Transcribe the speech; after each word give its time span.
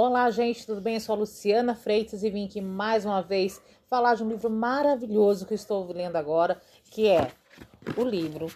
Olá, 0.00 0.30
gente, 0.30 0.64
tudo 0.64 0.80
bem? 0.80 0.94
Eu 0.94 1.00
sou 1.00 1.16
a 1.16 1.18
Luciana 1.18 1.74
Freitas 1.74 2.22
e 2.22 2.30
vim 2.30 2.46
aqui 2.46 2.60
mais 2.60 3.04
uma 3.04 3.20
vez 3.20 3.60
falar 3.88 4.14
de 4.14 4.22
um 4.22 4.28
livro 4.28 4.48
maravilhoso 4.48 5.44
que 5.44 5.54
estou 5.54 5.90
lendo 5.92 6.14
agora, 6.14 6.62
que 6.84 7.08
é 7.08 7.32
o 7.96 8.04
livro 8.04 8.46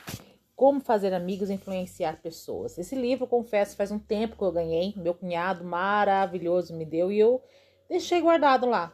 Como 0.54 0.80
Fazer 0.80 1.12
Amigos 1.12 1.50
e 1.50 1.54
Influenciar 1.54 2.22
Pessoas. 2.22 2.78
Esse 2.78 2.94
livro, 2.94 3.26
confesso, 3.26 3.74
faz 3.74 3.90
um 3.90 3.98
tempo 3.98 4.36
que 4.36 4.44
eu 4.44 4.52
ganhei, 4.52 4.94
meu 4.96 5.14
cunhado 5.14 5.64
maravilhoso 5.64 6.76
me 6.76 6.84
deu 6.84 7.10
e 7.10 7.18
eu 7.18 7.42
deixei 7.88 8.20
guardado 8.20 8.64
lá. 8.64 8.92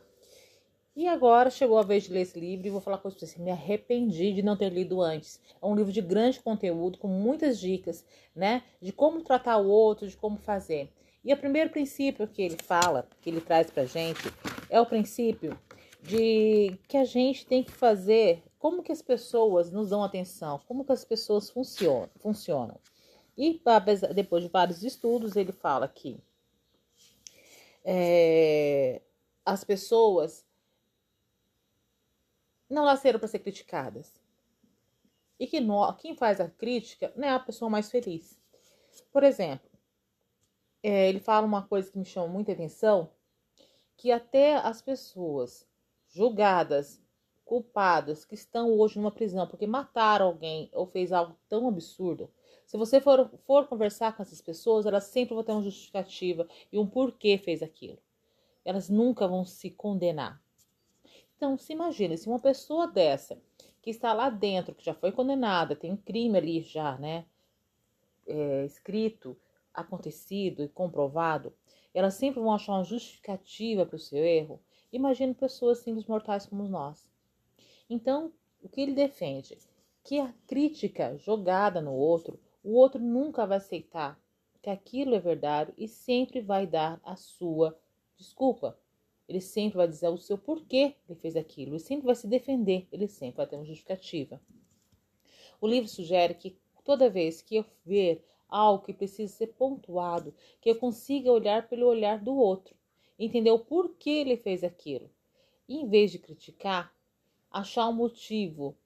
E 0.96 1.06
agora 1.06 1.50
chegou 1.50 1.76
a 1.76 1.82
vez 1.82 2.04
de 2.04 2.14
ler 2.14 2.22
esse 2.22 2.40
livro 2.40 2.66
e 2.66 2.70
vou 2.70 2.80
falar 2.80 2.96
com 2.96 3.10
vocês. 3.10 3.36
Me 3.36 3.50
arrependi 3.50 4.32
de 4.32 4.40
não 4.40 4.56
ter 4.56 4.70
lido 4.70 5.02
antes. 5.02 5.38
É 5.60 5.66
um 5.66 5.74
livro 5.74 5.92
de 5.92 6.00
grande 6.00 6.40
conteúdo, 6.40 6.96
com 6.96 7.08
muitas 7.08 7.60
dicas, 7.60 8.02
né? 8.34 8.62
De 8.80 8.90
como 8.90 9.20
tratar 9.20 9.58
o 9.58 9.68
outro, 9.68 10.08
de 10.08 10.16
como 10.16 10.38
fazer. 10.38 10.90
E 11.28 11.32
o 11.34 11.36
primeiro 11.36 11.68
princípio 11.68 12.26
que 12.26 12.40
ele 12.40 12.56
fala, 12.56 13.06
que 13.20 13.28
ele 13.28 13.42
traz 13.42 13.70
pra 13.70 13.84
gente, 13.84 14.32
é 14.70 14.80
o 14.80 14.86
princípio 14.86 15.60
de 16.00 16.80
que 16.88 16.96
a 16.96 17.04
gente 17.04 17.44
tem 17.44 17.62
que 17.62 17.70
fazer 17.70 18.42
como 18.58 18.82
que 18.82 18.90
as 18.90 19.02
pessoas 19.02 19.70
nos 19.70 19.90
dão 19.90 20.02
atenção, 20.02 20.58
como 20.66 20.86
que 20.86 20.92
as 20.92 21.04
pessoas 21.04 21.50
funcionam. 21.50 22.08
funcionam. 22.16 22.80
E 23.36 23.60
depois 24.14 24.42
de 24.42 24.48
vários 24.48 24.82
estudos, 24.82 25.36
ele 25.36 25.52
fala 25.52 25.86
que 25.86 26.18
é, 27.84 29.02
as 29.44 29.62
pessoas 29.62 30.46
não 32.70 32.86
nasceram 32.86 33.18
para 33.18 33.28
ser 33.28 33.40
criticadas. 33.40 34.14
E 35.38 35.46
que 35.46 35.60
no, 35.60 35.92
quem 35.92 36.16
faz 36.16 36.40
a 36.40 36.48
crítica 36.48 37.12
não 37.14 37.28
é 37.28 37.32
a 37.32 37.38
pessoa 37.38 37.70
mais 37.70 37.90
feliz. 37.90 38.40
Por 39.12 39.22
exemplo, 39.22 39.67
é, 40.82 41.08
ele 41.08 41.20
fala 41.20 41.46
uma 41.46 41.62
coisa 41.62 41.90
que 41.90 41.98
me 41.98 42.04
chama 42.04 42.28
muita 42.28 42.52
atenção, 42.52 43.10
que 43.96 44.12
até 44.12 44.56
as 44.56 44.80
pessoas 44.80 45.66
julgadas, 46.08 47.02
culpadas, 47.44 48.24
que 48.24 48.34
estão 48.34 48.72
hoje 48.78 48.98
numa 48.98 49.10
prisão 49.10 49.46
porque 49.46 49.66
mataram 49.66 50.26
alguém 50.26 50.70
ou 50.72 50.86
fez 50.86 51.12
algo 51.12 51.36
tão 51.48 51.68
absurdo, 51.68 52.30
se 52.68 52.76
você 52.76 53.00
for, 53.00 53.30
for 53.46 53.66
conversar 53.66 54.14
com 54.14 54.22
essas 54.22 54.42
pessoas, 54.42 54.84
elas 54.84 55.04
sempre 55.04 55.34
vão 55.34 55.42
ter 55.42 55.52
uma 55.52 55.62
justificativa 55.62 56.46
e 56.70 56.78
um 56.78 56.86
porquê 56.86 57.38
fez 57.38 57.62
aquilo. 57.62 57.98
Elas 58.62 58.90
nunca 58.90 59.26
vão 59.26 59.42
se 59.42 59.70
condenar. 59.70 60.38
Então, 61.34 61.56
se 61.56 61.72
imagina, 61.72 62.14
se 62.14 62.28
uma 62.28 62.38
pessoa 62.38 62.86
dessa, 62.86 63.40
que 63.80 63.88
está 63.88 64.12
lá 64.12 64.28
dentro, 64.28 64.74
que 64.74 64.84
já 64.84 64.92
foi 64.92 65.10
condenada, 65.10 65.74
tem 65.74 65.90
um 65.90 65.96
crime 65.96 66.36
ali 66.36 66.60
já, 66.60 66.98
né, 66.98 67.24
é, 68.26 68.66
escrito, 68.66 69.34
acontecido 69.80 70.62
e 70.62 70.68
comprovado, 70.68 71.52
elas 71.94 72.14
sempre 72.14 72.40
vão 72.40 72.52
achar 72.52 72.74
uma 72.74 72.84
justificativa 72.84 73.86
para 73.86 73.96
o 73.96 73.98
seu 73.98 74.24
erro. 74.24 74.60
Imagina 74.92 75.34
pessoas 75.34 75.78
simples 75.78 76.06
mortais 76.06 76.46
como 76.46 76.68
nós. 76.68 77.10
Então, 77.88 78.32
o 78.62 78.68
que 78.68 78.80
ele 78.80 78.92
defende? 78.92 79.58
Que 80.04 80.18
a 80.20 80.32
crítica 80.46 81.16
jogada 81.16 81.80
no 81.80 81.92
outro, 81.92 82.38
o 82.62 82.72
outro 82.74 83.00
nunca 83.00 83.46
vai 83.46 83.58
aceitar 83.58 84.20
que 84.60 84.70
aquilo 84.70 85.14
é 85.14 85.20
verdade 85.20 85.72
e 85.76 85.88
sempre 85.88 86.40
vai 86.40 86.66
dar 86.66 87.00
a 87.02 87.16
sua 87.16 87.78
desculpa. 88.16 88.78
Ele 89.28 89.40
sempre 89.40 89.76
vai 89.76 89.86
dizer 89.86 90.08
o 90.08 90.16
seu 90.16 90.38
porquê 90.38 90.94
ele 91.08 91.18
fez 91.18 91.36
aquilo, 91.36 91.72
ele 91.72 91.78
sempre 91.78 92.06
vai 92.06 92.14
se 92.14 92.26
defender, 92.26 92.88
ele 92.90 93.06
sempre 93.06 93.36
vai 93.36 93.46
ter 93.46 93.56
uma 93.56 93.64
justificativa. 93.64 94.40
O 95.60 95.66
livro 95.66 95.88
sugere 95.88 96.34
que 96.34 96.58
toda 96.84 97.10
vez 97.10 97.42
que 97.42 97.56
eu 97.56 97.64
ver 97.84 98.24
algo 98.48 98.84
que 98.84 98.92
precisa 98.92 99.32
ser 99.32 99.48
pontuado, 99.48 100.34
que 100.60 100.70
eu 100.70 100.76
consiga 100.76 101.30
olhar 101.30 101.68
pelo 101.68 101.86
olhar 101.86 102.18
do 102.18 102.34
outro, 102.34 102.74
entender 103.18 103.50
o 103.50 103.58
porquê 103.58 104.10
ele 104.10 104.36
fez 104.36 104.64
aquilo. 104.64 105.10
E, 105.68 105.76
em 105.76 105.88
vez 105.88 106.10
de 106.10 106.18
criticar, 106.18 106.94
achar 107.50 107.88
um 107.88 107.92
motivo 107.92 108.76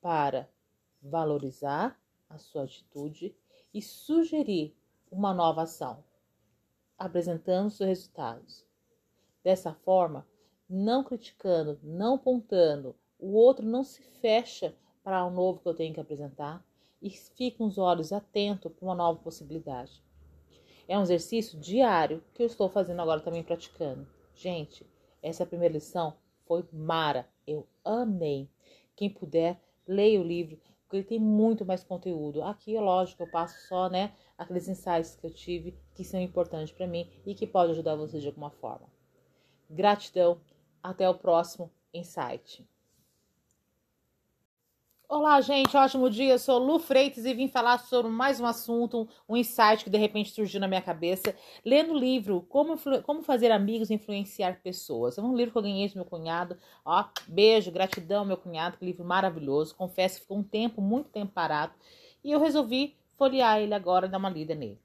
para 0.00 0.48
valorizar 1.00 2.00
a 2.28 2.38
sua 2.38 2.64
atitude 2.64 3.34
e 3.72 3.80
sugerir 3.80 4.74
uma 5.10 5.32
nova 5.32 5.62
ação, 5.62 6.02
apresentando 6.98 7.70
seus 7.70 7.88
resultados. 7.88 8.64
Dessa 9.44 9.74
forma, 9.74 10.26
não 10.68 11.04
criticando, 11.04 11.78
não 11.82 12.14
apontando, 12.14 12.96
o 13.18 13.34
outro 13.34 13.64
não 13.64 13.84
se 13.84 14.02
fecha 14.02 14.74
para 15.02 15.24
o 15.24 15.30
novo 15.30 15.60
que 15.60 15.68
eu 15.68 15.74
tenho 15.74 15.94
que 15.94 16.00
apresentar 16.00 16.64
e 17.02 17.10
fica 17.10 17.64
os 17.64 17.76
olhos 17.76 18.12
atentos 18.12 18.72
para 18.72 18.84
uma 18.84 18.94
nova 18.94 19.18
possibilidade. 19.18 20.02
É 20.88 20.98
um 20.98 21.02
exercício 21.02 21.58
diário 21.58 22.22
que 22.32 22.42
eu 22.42 22.46
estou 22.46 22.68
fazendo 22.68 23.00
agora 23.00 23.20
também 23.20 23.42
praticando. 23.42 24.06
Gente, 24.34 24.86
essa 25.22 25.44
primeira 25.44 25.74
lição 25.74 26.16
foi 26.46 26.64
mara, 26.72 27.28
eu 27.46 27.66
amei. 27.84 28.48
Quem 28.94 29.10
puder, 29.10 29.60
leia 29.86 30.20
o 30.20 30.24
livro, 30.24 30.58
porque 30.82 30.96
ele 30.96 31.04
tem 31.04 31.18
muito 31.18 31.64
mais 31.64 31.82
conteúdo. 31.82 32.42
Aqui, 32.42 32.76
é 32.76 32.80
lógico, 32.80 33.22
eu 33.22 33.30
passo 33.30 33.66
só, 33.66 33.88
né, 33.88 34.12
aqueles 34.36 34.68
insights 34.68 35.16
que 35.16 35.26
eu 35.26 35.30
tive 35.30 35.78
que 35.94 36.04
são 36.04 36.20
importantes 36.20 36.72
para 36.72 36.86
mim 36.86 37.10
e 37.24 37.34
que 37.34 37.46
podem 37.46 37.72
ajudar 37.72 37.96
você 37.96 38.20
de 38.20 38.26
alguma 38.26 38.50
forma. 38.50 38.86
Gratidão. 39.70 40.40
Até 40.82 41.08
o 41.08 41.14
próximo 41.14 41.70
insight. 41.94 42.66
Olá, 45.14 45.38
gente, 45.42 45.76
ótimo 45.76 46.08
dia. 46.08 46.32
Eu 46.32 46.38
sou 46.38 46.58
Lu 46.58 46.78
Freitas 46.78 47.26
e 47.26 47.34
vim 47.34 47.46
falar 47.46 47.76
sobre 47.80 48.10
mais 48.10 48.40
um 48.40 48.46
assunto, 48.46 49.06
um 49.28 49.36
insight 49.36 49.84
que 49.84 49.90
de 49.90 49.98
repente 49.98 50.30
surgiu 50.30 50.58
na 50.58 50.66
minha 50.66 50.80
cabeça, 50.80 51.36
lendo 51.62 51.92
o 51.92 51.98
livro 51.98 52.46
Como, 52.48 52.78
Como 53.02 53.22
Fazer 53.22 53.52
Amigos 53.52 53.90
e 53.90 53.94
Influenciar 53.94 54.62
Pessoas. 54.62 55.18
É 55.18 55.20
um 55.20 55.36
livro 55.36 55.52
que 55.52 55.58
eu 55.58 55.62
ganhei 55.64 55.86
do 55.86 55.96
meu 55.96 56.06
cunhado. 56.06 56.56
Ó, 56.82 57.04
beijo, 57.28 57.70
gratidão, 57.70 58.24
meu 58.24 58.38
cunhado, 58.38 58.78
que 58.78 58.86
livro 58.86 59.04
maravilhoso. 59.04 59.76
Confesso 59.76 60.14
que 60.14 60.22
ficou 60.22 60.38
um 60.38 60.42
tempo, 60.42 60.80
muito 60.80 61.10
tempo 61.10 61.30
parado, 61.30 61.74
e 62.24 62.32
eu 62.32 62.40
resolvi 62.40 62.96
folhear 63.18 63.60
ele 63.60 63.74
agora 63.74 64.06
e 64.06 64.08
dar 64.08 64.16
uma 64.16 64.30
lida 64.30 64.54
nele. 64.54 64.80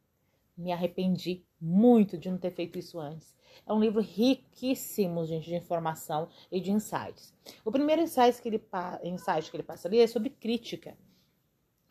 Me 0.57 0.73
arrependi 0.73 1.41
muito 1.61 2.17
de 2.17 2.29
não 2.29 2.37
ter 2.37 2.51
feito 2.51 2.77
isso 2.77 2.99
antes. 2.99 3.36
É 3.65 3.73
um 3.73 3.79
livro 3.79 4.01
riquíssimo, 4.01 5.25
gente, 5.25 5.45
de 5.45 5.55
informação 5.55 6.27
e 6.51 6.59
de 6.59 6.71
insights. 6.71 7.33
O 7.63 7.71
primeiro 7.71 8.01
insight 8.01 8.41
que 8.41 8.49
ele, 8.49 8.63
insight 9.03 9.49
que 9.49 9.57
ele 9.57 9.63
passa 9.63 9.87
ali 9.87 9.99
é 9.99 10.07
sobre 10.07 10.29
crítica. 10.29 10.97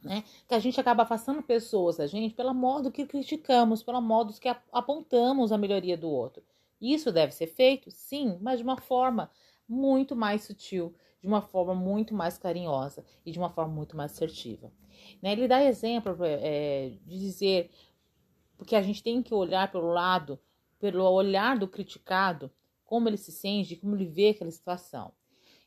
Né? 0.03 0.22
Que 0.47 0.54
a 0.54 0.59
gente 0.59 0.81
acaba 0.81 1.03
afastando 1.03 1.43
pessoas 1.43 1.97
da 1.97 2.06
gente 2.06 2.34
pelo 2.34 2.54
modo 2.54 2.93
que 2.93 3.06
criticamos, 3.06 3.82
pelo 3.82 4.00
modo 4.00 4.32
que 4.34 4.49
apontamos 4.72 5.50
a 5.50 5.59
melhoria 5.59 5.97
do 5.97 6.09
outro. 6.09 6.43
Isso 6.81 7.10
deve 7.10 7.32
ser 7.32 7.47
feito, 7.47 7.91
sim, 7.91 8.38
mas 8.41 8.59
de 8.59 8.65
uma 8.65 8.77
forma 8.77 9.31
muito 9.69 10.15
mais 10.15 10.44
sutil, 10.44 10.94
de 11.21 11.27
uma 11.27 11.41
forma 11.41 11.75
muito 11.75 12.15
mais 12.15 12.38
carinhosa 12.38 13.04
e 13.25 13.33
de 13.33 13.38
uma 13.38 13.50
forma 13.50 13.75
muito 13.75 13.97
mais 13.97 14.12
assertiva. 14.12 14.71
Né? 15.21 15.33
Ele 15.33 15.48
dá 15.48 15.65
exemplo 15.65 16.16
é, 16.22 16.93
de 17.04 17.19
dizer 17.19 17.71
porque 18.56 18.75
a 18.75 18.83
gente 18.83 19.03
tem 19.03 19.22
que 19.22 19.34
olhar 19.34 19.71
pelo 19.71 19.93
lado 19.93 20.38
pelo 20.79 21.05
olhar 21.05 21.59
do 21.59 21.69
criticado, 21.69 22.51
como 22.85 23.09
ele 23.09 23.17
se 23.17 23.33
sente, 23.33 23.77
como 23.77 23.97
ele 23.97 24.07
vê 24.07 24.31
aquela 24.31 24.51
situação. 24.51 25.13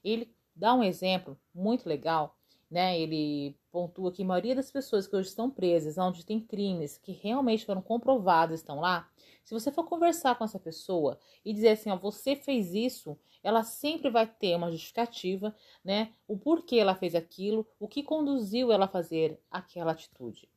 Ele 0.03 0.33
dá 0.55 0.73
um 0.73 0.83
exemplo 0.83 1.37
muito 1.53 1.87
legal, 1.87 2.37
né? 2.69 2.99
Ele 2.99 3.55
pontua 3.71 4.11
que 4.11 4.23
a 4.23 4.25
maioria 4.25 4.55
das 4.55 4.71
pessoas 4.71 5.07
que 5.07 5.15
hoje 5.15 5.29
estão 5.29 5.49
presas, 5.49 5.97
onde 5.97 6.25
tem 6.25 6.39
crimes 6.39 6.97
que 6.97 7.11
realmente 7.11 7.65
foram 7.65 7.81
comprovados, 7.81 8.59
estão 8.59 8.79
lá. 8.79 9.09
Se 9.43 9.53
você 9.53 9.71
for 9.71 9.83
conversar 9.83 10.35
com 10.35 10.43
essa 10.43 10.59
pessoa 10.59 11.19
e 11.43 11.53
dizer 11.53 11.69
assim, 11.69 11.89
ó, 11.89 11.97
você 11.97 12.35
fez 12.35 12.73
isso, 12.73 13.17
ela 13.41 13.63
sempre 13.63 14.09
vai 14.09 14.27
ter 14.27 14.55
uma 14.55 14.71
justificativa, 14.71 15.55
né? 15.83 16.13
O 16.27 16.37
porquê 16.37 16.77
ela 16.77 16.95
fez 16.95 17.15
aquilo, 17.15 17.65
o 17.79 17.87
que 17.87 18.03
conduziu 18.03 18.71
ela 18.71 18.85
a 18.85 18.89
fazer 18.89 19.39
aquela 19.49 19.91
atitude. 19.91 20.49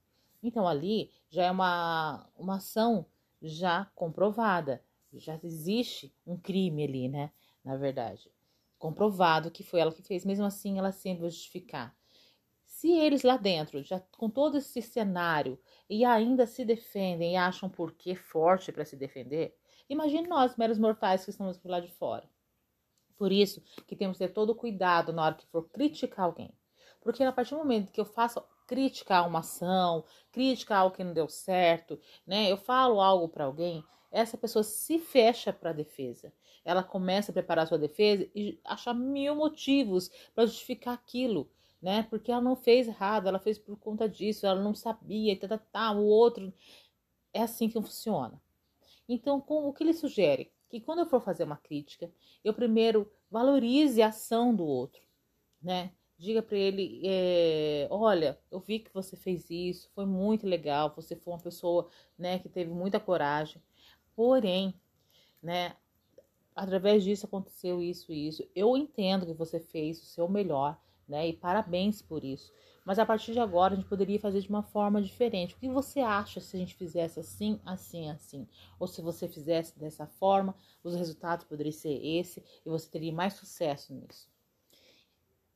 Então 0.43 0.67
ali 0.67 1.11
já 1.31 1.45
é 1.45 1.51
uma, 1.51 2.29
uma 2.37 2.57
ação 2.57 3.07
já 3.42 3.91
comprovada. 3.94 4.82
Já 5.12 5.39
existe 5.42 6.15
um 6.27 6.39
crime 6.39 6.84
ali, 6.84 7.09
né? 7.09 7.33
Na 7.65 7.77
verdade. 7.77 8.30
Comprovado 8.78 9.50
que 9.50 9.62
foi 9.62 9.80
ela 9.80 9.92
que 9.92 10.03
fez. 10.03 10.24
Mesmo 10.24 10.44
assim, 10.44 10.78
ela 10.78 10.92
sempre 10.92 11.28
justificar. 11.28 11.94
Se 12.65 12.91
eles 12.91 13.22
lá 13.22 13.36
dentro, 13.36 13.83
já 13.83 14.00
com 14.18 14.28
todo 14.28 14.56
esse 14.59 14.83
cenário, 14.83 15.59
e 15.89 16.04
ainda 16.04 16.47
se 16.47 16.65
defendem 16.65 17.34
e 17.34 17.36
acham 17.36 17.68
porquê 17.68 18.15
forte 18.15 18.72
para 18.72 18.84
se 18.84 18.97
defender, 18.97 19.56
imagine 19.88 20.27
nós, 20.27 20.56
meros 20.56 20.78
mortais 20.78 21.24
que 21.24 21.30
estamos 21.30 21.59
por 21.59 21.71
lá 21.71 21.78
de 21.78 21.91
fora. 21.92 22.28
Por 23.16 23.30
isso 23.30 23.62
que 23.86 23.95
temos 23.95 24.18
que 24.18 24.27
ter 24.27 24.33
todo 24.33 24.54
cuidado 24.54 25.12
na 25.12 25.24
hora 25.24 25.34
que 25.34 25.47
for 25.47 25.68
criticar 25.68 26.24
alguém. 26.24 26.53
Porque 27.00 27.22
a 27.22 27.30
partir 27.30 27.50
do 27.54 27.59
momento 27.59 27.92
que 27.92 28.00
eu 28.00 28.04
faço 28.04 28.42
crítica 28.72 29.19
a 29.19 29.27
uma 29.27 29.41
ação, 29.41 30.03
crítica 30.30 30.74
a 30.74 30.78
algo 30.78 30.97
que 30.97 31.04
não 31.04 31.13
deu 31.13 31.28
certo, 31.28 32.01
né? 32.27 32.51
Eu 32.51 32.57
falo 32.57 33.03
algo 33.03 33.28
para 33.28 33.45
alguém, 33.45 33.84
essa 34.10 34.39
pessoa 34.39 34.63
se 34.63 34.98
fecha 34.98 35.53
para 35.53 35.71
a 35.71 35.74
defesa. 35.74 36.33
Ela 36.65 36.83
começa 36.83 37.30
a 37.30 37.34
preparar 37.34 37.65
a 37.65 37.66
sua 37.66 37.77
defesa 37.77 38.27
e 38.34 38.59
achar 38.65 38.95
mil 38.95 39.34
motivos 39.34 40.10
para 40.34 40.47
justificar 40.47 40.95
aquilo, 40.95 41.51
né? 41.83 42.04
Porque 42.04 42.33
ela 42.33 42.41
não 42.41 42.57
fez 42.57 42.89
errado, 42.89 43.28
ela 43.28 43.39
fez 43.39 43.59
por 43.59 43.77
conta 43.77 44.09
disso, 44.09 44.47
ela 44.47 44.63
não 44.63 44.74
sabia, 44.74 45.39
tá, 45.39 45.48
tá, 45.48 45.59
tá, 45.59 45.92
o 45.92 46.07
outro. 46.07 46.51
É 47.30 47.42
assim 47.42 47.69
que 47.69 47.74
funciona. 47.74 48.41
Então, 49.07 49.39
com, 49.39 49.69
o 49.69 49.72
que 49.74 49.84
ele 49.84 49.92
sugere? 49.92 50.51
Que 50.71 50.80
quando 50.80 51.01
eu 51.01 51.07
for 51.07 51.21
fazer 51.21 51.45
uma 51.45 51.59
crítica, 51.59 52.10
eu 52.42 52.54
primeiro 52.54 53.13
valorize 53.30 54.01
a 54.01 54.09
ação 54.09 54.54
do 54.54 54.65
outro, 54.65 55.03
né? 55.60 55.92
Diga 56.22 56.41
para 56.41 56.57
ele, 56.57 57.03
é, 57.04 57.89
olha, 57.91 58.39
eu 58.48 58.60
vi 58.60 58.78
que 58.78 58.95
você 58.95 59.16
fez 59.16 59.51
isso, 59.51 59.91
foi 59.92 60.07
muito 60.07 60.47
legal, 60.47 60.92
você 60.95 61.16
foi 61.16 61.33
uma 61.33 61.41
pessoa, 61.41 61.89
né, 62.16 62.39
que 62.39 62.48
teve 62.48 62.71
muita 62.71 63.01
coragem. 63.01 63.60
Porém, 64.15 64.72
né, 65.42 65.74
através 66.54 67.03
disso 67.03 67.27
aconteceu 67.27 67.83
isso 67.83 68.13
e 68.13 68.28
isso. 68.28 68.48
Eu 68.54 68.77
entendo 68.77 69.27
que 69.27 69.33
você 69.33 69.59
fez 69.59 70.01
o 70.01 70.07
seu 70.07 70.28
melhor, 70.28 70.80
né, 71.09 71.27
e 71.27 71.33
parabéns 71.33 72.01
por 72.01 72.22
isso. 72.22 72.53
Mas 72.84 73.01
a 73.01 73.04
partir 73.04 73.33
de 73.33 73.41
agora 73.41 73.74
a 73.74 73.77
gente 73.77 73.89
poderia 73.89 74.21
fazer 74.21 74.42
de 74.42 74.48
uma 74.48 74.63
forma 74.63 75.03
diferente. 75.03 75.57
O 75.57 75.59
que 75.59 75.69
você 75.69 75.98
acha 75.98 76.41
se 76.41 76.54
a 76.54 76.60
gente 76.60 76.77
fizesse 76.77 77.19
assim, 77.19 77.59
assim, 77.66 78.09
assim? 78.09 78.47
Ou 78.78 78.86
se 78.86 79.03
você 79.03 79.27
fizesse 79.27 79.77
dessa 79.77 80.07
forma, 80.07 80.54
os 80.84 80.95
resultados 80.95 81.45
poderiam 81.47 81.72
ser 81.72 82.01
esse 82.01 82.45
e 82.65 82.71
você 82.71 82.89
teria 82.89 83.13
mais 83.13 83.33
sucesso 83.33 83.92
nisso. 83.92 84.32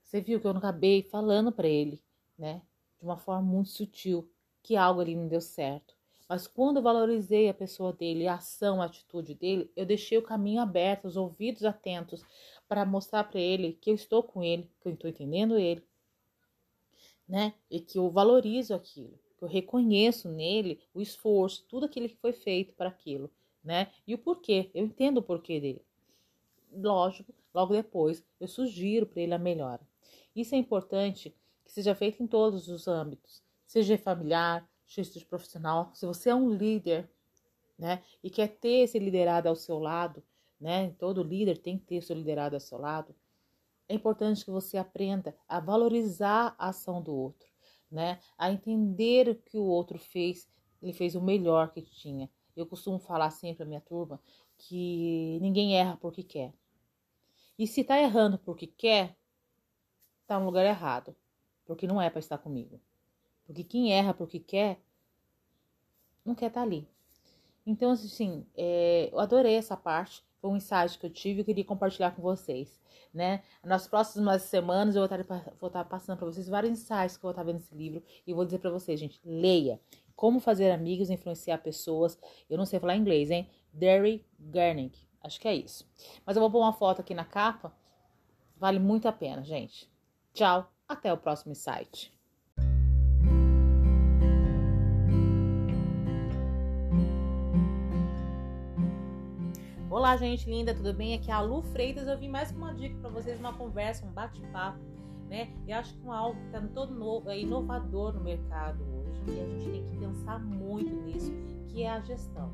Você 0.07 0.21
viu 0.21 0.41
que 0.41 0.47
eu 0.47 0.53
não 0.53 0.59
acabei 0.59 1.03
falando 1.03 1.51
para 1.51 1.67
ele, 1.67 2.01
né? 2.39 2.63
De 3.01 3.05
uma 3.05 3.17
forma 3.17 3.43
muito 3.43 3.71
sutil, 3.71 4.31
que 4.63 4.77
algo 4.77 5.01
ali 5.01 5.17
não 5.17 5.27
deu 5.27 5.41
certo. 5.41 5.97
Mas 6.29 6.47
quando 6.47 6.77
eu 6.77 6.83
valorizei 6.83 7.49
a 7.49 7.55
pessoa 7.55 7.93
dele, 7.93 8.29
a 8.29 8.35
ação, 8.35 8.81
a 8.81 8.85
atitude 8.85 9.35
dele, 9.35 9.69
eu 9.75 9.85
deixei 9.85 10.17
o 10.17 10.23
caminho 10.23 10.61
aberto, 10.61 11.07
os 11.07 11.17
ouvidos 11.17 11.65
atentos 11.65 12.25
para 12.69 12.87
mostrar 12.87 13.25
para 13.25 13.41
ele 13.41 13.73
que 13.81 13.91
eu 13.91 13.97
estou 13.97 14.23
com 14.23 14.45
ele, 14.45 14.71
que 14.81 14.87
eu 14.87 14.93
estou 14.93 15.11
entendendo 15.11 15.59
ele, 15.59 15.83
né? 17.29 17.53
E 17.69 17.81
que 17.81 17.99
eu 17.99 18.09
valorizo 18.09 18.75
aquilo, 18.75 19.19
que 19.37 19.43
eu 19.43 19.49
reconheço 19.49 20.29
nele 20.29 20.81
o 20.95 21.01
esforço, 21.01 21.67
tudo 21.69 21.87
aquilo 21.87 22.09
que 22.09 22.17
foi 22.17 22.33
feito 22.33 22.73
para 22.75 22.91
aquilo, 22.91 23.29
né? 23.63 23.91
E 24.07 24.15
o 24.15 24.19
porquê, 24.19 24.71
eu 24.73 24.85
entendo 24.85 25.19
o 25.19 25.23
porquê 25.23 25.61
dele. 25.61 25.85
Lógico, 26.73 27.35
logo 27.53 27.75
depois 27.75 28.25
eu 28.39 28.47
sugiro 28.47 29.05
para 29.05 29.21
ele 29.21 29.35
a 29.35 29.39
melhora. 29.39 29.81
Isso 30.37 30.55
é 30.55 30.59
importante 30.59 31.35
que 31.65 31.73
seja 31.73 31.95
feito 31.95 32.23
em 32.23 32.27
todos 32.27 32.69
os 32.69 32.87
âmbitos, 32.87 33.43
seja 33.67 33.99
familiar, 33.99 34.69
seja 34.87 35.25
profissional. 35.25 35.91
Se 35.95 36.07
você 36.07 36.31
é 36.31 36.35
um 36.35 36.51
líder, 36.51 37.11
né, 37.79 38.05
e 38.23 38.31
quer 38.31 38.49
ter 38.49 38.85
esse 38.85 38.99
liderado 38.99 39.49
ao 39.49 39.57
seu 39.57 39.79
lado, 39.79 40.23
né, 40.61 40.91
todo 40.99 41.23
líder 41.23 41.59
tem 41.59 41.79
que 41.79 41.87
ter 41.87 42.03
seu 42.03 42.15
liderado 42.15 42.55
ao 42.55 42.61
seu 42.61 42.79
lado 42.79 43.15
é 43.89 43.95
importante 43.95 44.45
que 44.45 44.51
você 44.51 44.77
aprenda 44.77 45.37
a 45.49 45.61
valorizar 45.61 46.55
a 46.59 46.69
ação 46.69 47.01
do 47.01 47.15
outro, 47.15 47.49
né? 47.91 48.19
A 48.37 48.51
entender 48.51 49.29
o 49.29 49.35
que 49.35 49.57
o 49.57 49.65
outro 49.65 49.99
fez, 49.99 50.49
ele 50.83 50.93
fez 50.93 51.15
o 51.15 51.23
melhor 51.23 51.73
que 51.73 51.83
tinha. 51.83 52.29
Eu 52.57 52.67
costumo 52.67 52.99
falar 52.99 53.31
sempre 53.31 53.63
à 53.63 53.67
minha 53.67 53.81
turma 53.81 54.21
que 54.59 55.39
ninguém 55.41 55.77
erra 55.77 55.97
porque 56.01 56.23
quer. 56.23 56.53
E 57.59 57.67
se 57.67 57.85
tá 57.85 57.99
errando 57.99 58.39
porque 58.39 58.67
quer, 58.67 59.17
tá 60.27 60.39
no 60.39 60.47
lugar 60.47 60.65
errado, 60.65 61.15
porque 61.65 61.87
não 61.87 62.01
é 62.01 62.11
para 62.11 62.19
estar 62.19 62.39
comigo. 62.39 62.81
Porque 63.47 63.63
quem 63.63 63.93
erra 63.93 64.13
porque 64.13 64.39
quer, 64.39 64.81
não 66.25 66.35
quer 66.35 66.47
estar 66.47 66.61
tá 66.61 66.67
ali. 66.67 66.89
Então, 67.65 67.91
assim, 67.91 68.47
é, 68.57 69.11
eu 69.13 69.19
adorei 69.19 69.55
essa 69.55 69.77
parte. 69.77 70.25
Foi 70.41 70.51
um 70.51 70.57
insight 70.57 70.99
que 70.99 71.07
eu 71.07 71.11
tive 71.11 71.41
e 71.41 71.45
queria 71.45 71.65
compartilhar 71.65 72.13
com 72.13 72.23
vocês 72.23 72.79
né? 73.17 73.43
Nas 73.65 73.89
próximas 73.89 74.43
semanas 74.43 74.95
eu 74.95 75.09
vou 75.09 75.19
estar, 75.19 75.55
vou 75.59 75.69
estar 75.69 75.85
passando 75.85 76.19
para 76.19 76.27
vocês 76.27 76.47
vários 76.49 76.79
insights 76.79 77.17
que 77.17 77.25
eu 77.25 77.29
vou 77.29 77.31
estar 77.31 77.43
vendo 77.43 77.57
nesse 77.57 77.75
livro 77.75 78.03
e 78.27 78.35
vou 78.35 78.45
dizer 78.45 78.59
para 78.59 78.71
vocês, 78.71 79.01
gente, 79.01 79.19
leia. 79.25 79.81
Como 80.15 80.39
fazer 80.39 80.71
amigos, 80.71 81.09
influenciar 81.09 81.59
pessoas. 81.59 82.19
Eu 82.49 82.59
não 82.59 82.67
sei 82.67 82.79
falar 82.79 82.95
inglês, 82.95 83.31
hein? 83.31 83.49
Derry 83.73 84.25
Garnick. 84.39 84.99
Acho 85.23 85.41
que 85.41 85.49
é 85.49 85.55
isso. 85.55 85.89
Mas 86.25 86.37
eu 86.37 86.41
vou 86.41 86.51
pôr 86.51 86.61
uma 86.61 86.73
foto 86.73 87.01
aqui 87.01 87.15
na 87.15 87.25
capa. 87.25 87.75
Vale 88.57 88.79
muito 88.79 89.09
a 89.09 89.13
pena, 89.13 89.43
gente. 89.43 89.91
Tchau, 90.37 90.71
até 90.87 91.11
o 91.11 91.17
próximo 91.17 91.53
insight. 91.53 92.15
Olá, 99.89 100.15
gente 100.19 100.47
linda, 100.51 100.75
tudo 100.75 100.93
bem? 100.93 101.15
Aqui 101.15 101.31
é 101.31 101.33
a 101.33 101.41
Lu 101.41 101.63
Freitas. 101.63 102.07
Eu 102.07 102.19
vim 102.19 102.29
mais 102.29 102.53
com 102.53 102.59
uma 102.59 102.75
dica 102.75 102.95
para 102.99 103.09
vocês, 103.09 103.41
uma 103.41 103.55
conversa, 103.55 104.05
um 104.05 104.13
bate-papo, 104.13 104.79
né? 105.27 105.51
Eu 105.67 105.79
acho 105.79 105.95
que 105.95 106.07
é 106.07 106.11
algo 106.11 106.39
que 106.39 106.47
está 106.49 106.61
todo 106.75 106.95
novo, 106.95 107.31
é 107.31 107.41
inovador 107.41 108.13
no 108.13 108.21
mercado 108.21 108.85
hoje 108.85 109.23
e 109.29 109.41
a 109.41 109.47
gente 109.47 109.71
tem 109.71 109.89
que 109.89 109.97
pensar 109.97 110.39
muito 110.39 110.95
nisso, 110.97 111.33
que 111.69 111.83
é 111.83 111.89
a 111.89 112.01
gestão. 112.01 112.53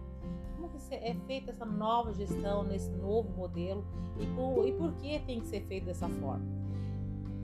Como 0.54 0.68
que 0.68 0.94
é 0.94 1.16
feita 1.26 1.50
essa 1.50 1.66
nova 1.66 2.12
gestão 2.12 2.62
nesse 2.62 2.92
novo 2.92 3.28
modelo 3.30 3.84
e 4.20 4.26
por, 4.36 4.68
e 4.68 4.72
por 4.72 4.92
que 4.98 5.18
tem 5.26 5.40
que 5.40 5.48
ser 5.48 5.62
feito 5.62 5.86
dessa 5.86 6.08
forma? 6.08 6.61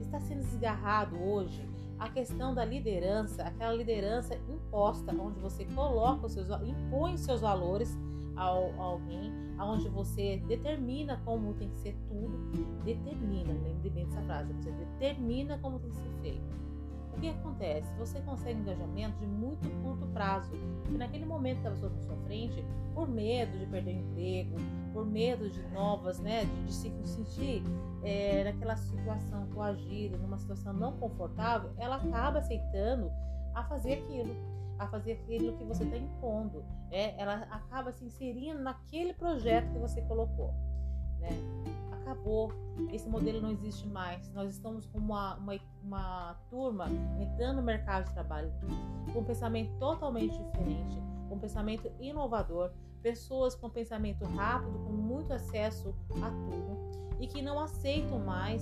Está 0.09 0.19
sendo 0.21 0.41
desgarrado 0.41 1.15
hoje 1.21 1.69
a 1.99 2.09
questão 2.09 2.55
da 2.55 2.65
liderança, 2.65 3.43
aquela 3.43 3.75
liderança 3.75 4.35
imposta, 4.49 5.13
onde 5.13 5.39
você 5.39 5.65
coloca 5.65 6.25
os 6.25 6.33
seus, 6.33 6.47
impõe 6.63 7.13
os 7.13 7.21
seus 7.21 7.41
valores 7.41 7.95
ao, 8.35 8.71
a 8.79 8.83
alguém, 8.85 9.31
aonde 9.59 9.87
você 9.87 10.37
determina 10.47 11.21
como 11.23 11.53
tem 11.53 11.69
que 11.69 11.77
ser 11.77 11.95
tudo, 12.07 12.39
determina, 12.83 13.53
lembre 13.53 13.91
bem 13.91 14.05
dessa 14.07 14.21
frase, 14.23 14.51
você 14.53 14.71
determina 14.71 15.59
como 15.59 15.77
tem 15.77 15.91
que 15.91 15.97
ser 15.97 16.11
feito. 16.23 16.59
O 17.15 17.21
que 17.21 17.29
acontece? 17.29 17.93
Você 17.99 18.19
consegue 18.21 18.61
engajamento 18.61 19.19
de 19.19 19.27
muito 19.27 19.69
curto 19.83 20.07
prazo, 20.07 20.49
porque 20.81 20.97
naquele 20.97 21.25
momento 21.25 21.61
que 21.61 21.67
a 21.67 21.71
pessoa 21.71 21.91
à 21.95 21.99
sua 21.99 22.17
frente, 22.25 22.65
por 22.95 23.07
medo 23.07 23.59
de 23.59 23.67
perder 23.67 23.95
o 23.95 23.99
emprego, 23.99 24.55
por 24.93 25.05
medo 25.05 25.49
de 25.49 25.61
novas, 25.69 26.19
né, 26.19 26.45
de, 26.45 26.65
de 26.65 26.73
se 26.73 26.91
sentir 27.05 27.63
é, 28.03 28.43
naquela 28.43 28.75
situação 28.75 29.47
coagida, 29.53 30.17
numa 30.17 30.37
situação 30.37 30.73
não 30.73 30.97
confortável, 30.97 31.71
ela 31.77 31.97
acaba 31.97 32.39
aceitando 32.39 33.11
a 33.53 33.63
fazer 33.63 33.93
aquilo 33.93 34.35
a 34.79 34.87
fazer 34.87 35.11
aquilo 35.11 35.57
que 35.57 35.63
você 35.65 35.83
está 35.83 35.97
impondo. 35.97 36.63
É, 36.89 37.21
ela 37.21 37.45
acaba 37.51 37.91
se 37.91 38.05
inserindo 38.05 38.61
naquele 38.61 39.13
projeto 39.13 39.69
que 39.73 39.77
você 39.77 40.01
colocou. 40.03 40.53
Né? 41.19 41.29
Acabou, 41.91 42.51
esse 42.91 43.07
modelo 43.07 43.41
não 43.41 43.51
existe 43.51 43.85
mais. 43.87 44.31
Nós 44.31 44.49
estamos 44.51 44.87
com 44.87 44.97
uma, 44.97 45.35
uma, 45.35 45.59
uma 45.83 46.33
turma 46.49 46.87
entrando 47.19 47.57
no 47.57 47.61
mercado 47.61 48.05
de 48.05 48.13
trabalho 48.13 48.51
com 49.11 49.19
um 49.19 49.23
pensamento 49.23 49.77
totalmente 49.77 50.41
diferente, 50.41 50.97
com 51.27 51.35
um 51.35 51.39
pensamento 51.39 51.91
inovador, 51.99 52.71
pessoas 53.01 53.55
com 53.55 53.69
pensamento 53.69 54.25
rápido, 54.25 54.79
com 54.79 54.91
muito 54.91 55.33
acesso 55.33 55.95
a 56.21 56.29
tudo 56.29 57.17
e 57.19 57.27
que 57.27 57.41
não 57.41 57.59
aceitam 57.59 58.19
mais 58.19 58.61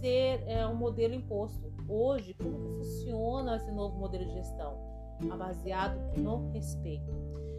ser 0.00 0.42
é, 0.46 0.66
um 0.66 0.74
modelo 0.74 1.14
imposto. 1.14 1.72
Hoje, 1.88 2.34
como 2.34 2.58
que 2.58 2.68
funciona 2.78 3.56
esse 3.56 3.70
novo 3.70 3.98
modelo 3.98 4.24
de 4.24 4.32
gestão? 4.32 4.92
baseado 5.36 5.98
no 6.16 6.50
respeito. 6.50 7.12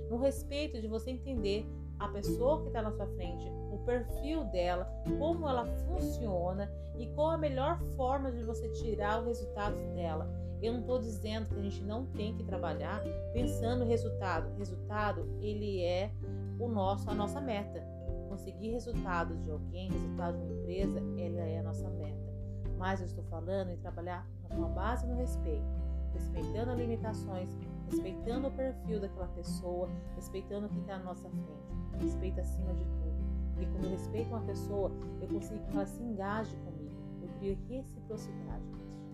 No 0.10 0.18
respeito 0.18 0.82
de 0.82 0.88
você 0.88 1.12
entender 1.12 1.66
a 2.00 2.08
pessoa 2.10 2.62
que 2.62 2.68
está 2.68 2.82
na 2.82 2.92
sua 2.92 3.08
frente, 3.08 3.46
o 3.72 3.78
perfil 3.86 4.44
dela, 4.46 4.86
como 5.18 5.48
ela 5.48 5.66
funciona 5.66 6.70
e 6.98 7.08
qual 7.08 7.32
a 7.32 7.38
melhor 7.38 7.80
forma 7.96 8.32
de 8.32 8.44
você 8.44 8.68
tirar 8.70 9.22
os 9.22 9.28
resultados 9.28 9.82
dela. 9.94 10.30
Eu 10.63 10.74
não 10.74 10.79
estou 10.79 11.00
dizendo 11.00 11.50
que 11.50 11.60
a 11.60 11.62
gente 11.62 11.84
não 11.84 12.05
tem 12.05 12.34
que 12.34 12.43
trabalhar 12.43 13.01
pensando 13.34 13.84
no 13.84 13.86
resultado. 13.86 14.58
Resultado, 14.58 15.27
ele 15.41 15.84
é 15.84 16.12
o 16.60 16.67
nosso, 16.67 17.10
a 17.10 17.13
nossa 17.13 17.41
meta. 17.41 17.86
Conseguir 18.29 18.72
resultados 18.72 19.43
de 19.43 19.51
alguém, 19.51 19.91
resultados 19.91 20.39
de 20.39 20.48
uma 20.48 20.60
empresa, 20.60 21.00
ela 21.17 21.41
é 21.41 21.60
a 21.60 21.63
nossa 21.63 21.88
meta. 21.89 22.34
Mas 22.77 23.01
eu 23.01 23.05
estou 23.05 23.24
falando 23.25 23.70
em 23.72 23.77
trabalhar 23.77 24.27
com 24.50 24.63
a 24.63 24.70
base 24.70 25.05
no 25.05 25.15
respeito 25.15 25.84
respeitando 26.13 26.72
as 26.72 26.77
limitações, 26.77 27.50
respeitando 27.89 28.48
o 28.48 28.51
perfil 28.51 29.00
daquela 29.00 29.27
pessoa, 29.29 29.89
respeitando 30.15 30.70
quem 30.70 30.79
está 30.82 30.98
na 30.98 31.05
nossa 31.05 31.29
frente. 31.29 32.03
Respeito 32.03 32.39
acima 32.39 32.74
de 32.74 32.86
tudo. 32.86 33.13
Porque 33.53 33.65
quando 33.72 33.86
eu 33.86 33.91
respeito 33.91 34.29
uma 34.29 34.41
pessoa, 34.41 34.91
eu 35.22 35.27
consigo 35.27 35.65
que 35.65 35.75
ela 35.75 35.86
se 35.86 36.01
engaje 36.01 36.55
comigo. 36.58 36.96
Eu 37.22 37.29
crio 37.39 37.58
reciprocidade. 37.67 38.63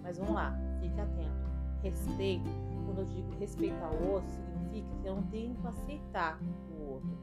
Mas 0.02 0.18
vamos 0.18 0.34
lá, 0.34 0.58
fique 0.82 1.00
atento. 1.00 1.50
Respeito, 1.82 2.50
quando 2.86 3.00
eu 3.00 3.06
digo 3.06 3.32
respeitar 3.40 3.90
o 3.92 4.12
outro, 4.12 4.30
significa 4.30 4.90
que 5.02 5.08
eu 5.08 5.16
não 5.16 5.24
tenho 5.24 5.56
que 5.56 5.68
aceitar 5.68 6.40
o 6.72 6.92
outro. 6.94 7.18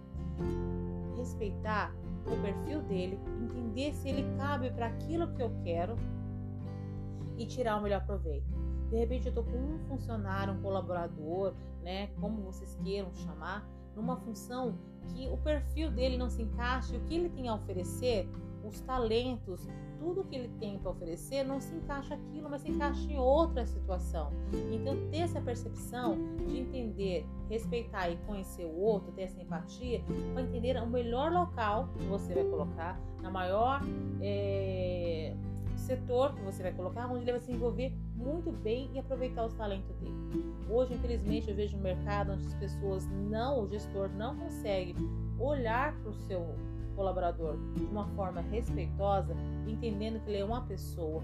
Respeitar 1.16 1.94
o 2.26 2.42
perfil 2.42 2.82
dele, 2.82 3.18
entender 3.42 3.92
se 3.94 4.08
ele 4.08 4.36
cabe 4.36 4.70
para 4.70 4.86
aquilo 4.86 5.28
que 5.34 5.42
eu 5.42 5.50
quero 5.62 5.96
e 7.36 7.46
tirar 7.46 7.76
o 7.76 7.82
melhor 7.82 8.04
proveito. 8.04 8.46
De 8.90 8.96
repente 8.96 9.26
eu 9.26 9.30
estou 9.30 9.44
com 9.44 9.56
um 9.56 9.78
funcionário, 9.88 10.54
um 10.54 10.62
colaborador, 10.62 11.54
né, 11.82 12.08
como 12.20 12.42
vocês 12.42 12.76
queiram 12.82 13.12
chamar, 13.14 13.68
numa 13.94 14.16
função 14.16 14.78
que 15.08 15.28
o 15.28 15.36
perfil 15.38 15.90
dele 15.90 16.16
não 16.16 16.28
se 16.28 16.42
encaixa 16.42 16.94
e 16.94 16.98
o 16.98 17.00
que 17.02 17.14
ele 17.14 17.28
tem 17.30 17.48
a 17.48 17.54
oferecer, 17.54 18.28
os 18.66 18.80
talentos, 18.80 19.68
tudo 19.98 20.24
que 20.24 20.36
ele 20.36 20.48
tem 20.60 20.78
para 20.78 20.90
oferecer 20.90 21.44
não 21.44 21.60
se 21.60 21.74
encaixa 21.74 22.14
aquilo, 22.14 22.48
mas 22.50 22.62
se 22.62 22.70
encaixa 22.70 23.10
em 23.10 23.18
outra 23.18 23.66
situação. 23.66 24.30
Então, 24.72 24.96
ter 25.10 25.18
essa 25.18 25.40
percepção 25.40 26.16
de 26.46 26.58
entender, 26.58 27.26
respeitar 27.48 28.10
e 28.10 28.16
conhecer 28.18 28.64
o 28.64 28.78
outro, 28.78 29.12
ter 29.12 29.22
essa 29.22 29.40
empatia, 29.40 30.02
para 30.32 30.42
entender 30.42 30.76
o 30.76 30.86
melhor 30.86 31.32
local 31.32 31.88
que 31.96 32.04
você 32.04 32.34
vai 32.34 32.44
colocar, 32.44 33.00
na 33.22 33.30
maior 33.30 33.80
é, 34.20 35.34
setor 35.76 36.34
que 36.34 36.42
você 36.42 36.62
vai 36.62 36.72
colocar, 36.72 37.06
onde 37.06 37.24
ele 37.24 37.32
vai 37.32 37.40
se 37.40 37.52
envolver 37.52 37.92
muito 38.14 38.50
bem 38.50 38.90
e 38.92 38.98
aproveitar 38.98 39.46
os 39.46 39.54
talentos 39.54 39.94
dele. 39.96 40.14
Hoje, 40.68 40.94
infelizmente, 40.94 41.48
eu 41.48 41.56
vejo 41.56 41.76
um 41.76 41.80
mercado 41.80 42.32
onde 42.32 42.44
as 42.46 42.54
pessoas 42.54 43.06
não, 43.06 43.64
o 43.64 43.68
gestor 43.68 44.08
não 44.10 44.36
consegue 44.36 44.94
olhar 45.38 45.96
para 45.98 46.10
o 46.10 46.14
seu 46.14 46.54
colaborador 46.96 47.56
de 47.74 47.84
uma 47.84 48.06
forma 48.16 48.40
respeitosa, 48.40 49.36
entendendo 49.66 50.18
que 50.24 50.30
ele 50.30 50.38
é 50.38 50.44
uma 50.44 50.62
pessoa 50.62 51.22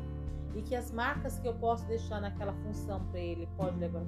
e 0.55 0.63
que 0.63 0.77
as 0.77 0.91
marcas 0.93 1.39
que 1.39 1.49
eu 1.49 1.55
posso 1.55 1.87
deixar 1.87 2.21
naquela 2.21 2.53
função 2.53 3.05
para 3.07 3.19
ele 3.19 3.49
pode 3.57 3.77
levar 3.79 4.01
a 4.01 4.05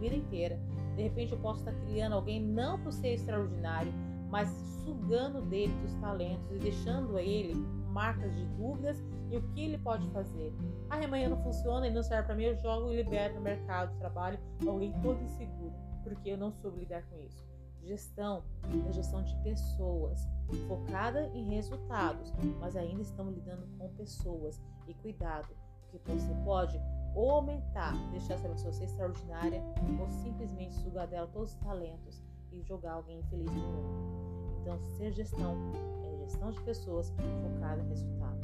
vida 0.00 0.16
inteira. 0.16 0.58
De 0.96 1.02
repente 1.02 1.32
eu 1.32 1.38
posso 1.38 1.60
estar 1.60 1.72
criando 1.84 2.14
alguém 2.14 2.42
não 2.42 2.80
para 2.80 2.90
ser 2.90 3.14
extraordinário, 3.14 3.92
mas 4.30 4.48
sugando 4.84 5.42
dele 5.42 5.72
dos 5.82 5.94
talentos 5.94 6.50
e 6.50 6.58
deixando 6.58 7.16
a 7.16 7.22
ele 7.22 7.54
marcas 7.90 8.34
de 8.36 8.44
dúvidas 8.44 9.02
e 9.30 9.36
o 9.36 9.42
que 9.42 9.64
ele 9.64 9.78
pode 9.78 10.08
fazer. 10.10 10.52
Ah, 10.90 10.96
amanhã 11.02 11.28
não 11.28 11.42
funciona, 11.42 11.86
ele 11.86 11.94
não 11.94 12.02
serve 12.02 12.26
para 12.26 12.34
mim, 12.34 12.44
eu 12.44 12.56
jogo 12.56 12.92
e 12.92 12.96
libero 12.96 13.34
no 13.34 13.40
mercado 13.40 13.92
de 13.92 13.98
trabalho 13.98 14.38
alguém 14.66 14.92
todo 15.02 15.22
inseguro, 15.22 15.74
porque 16.02 16.30
eu 16.30 16.36
não 16.36 16.52
soube 16.52 16.80
lidar 16.80 17.02
com 17.04 17.18
isso. 17.20 17.44
Gestão 17.82 18.42
é 18.88 18.92
gestão 18.92 19.22
de 19.22 19.34
pessoas, 19.42 20.26
focada 20.68 21.30
em 21.34 21.44
resultados, 21.44 22.32
mas 22.60 22.76
ainda 22.76 23.02
estamos 23.02 23.34
lidando 23.34 23.66
com 23.78 23.88
pessoas. 23.90 24.60
E 24.86 24.94
cuidado, 24.94 25.48
porque 25.90 26.12
você 26.12 26.32
pode 26.44 26.80
ou 27.14 27.30
aumentar, 27.30 27.94
deixar 28.10 28.34
essa 28.34 28.48
pessoa 28.48 28.72
ser 28.72 28.84
extraordinária, 28.84 29.62
ou 29.98 30.08
simplesmente 30.10 30.74
sugar 30.74 31.06
dela 31.06 31.26
todos 31.32 31.52
os 31.52 31.58
talentos 31.58 32.22
e 32.52 32.62
jogar 32.62 32.92
alguém 32.92 33.20
infeliz 33.20 33.50
no 33.50 33.60
mundo. 33.60 34.60
Então, 34.60 34.78
ser 34.96 35.12
gestão 35.12 35.56
é 36.04 36.16
gestão 36.18 36.50
de 36.50 36.60
pessoas 36.60 37.10
focada 37.42 37.82
em 37.82 37.88
resultado. 37.88 38.40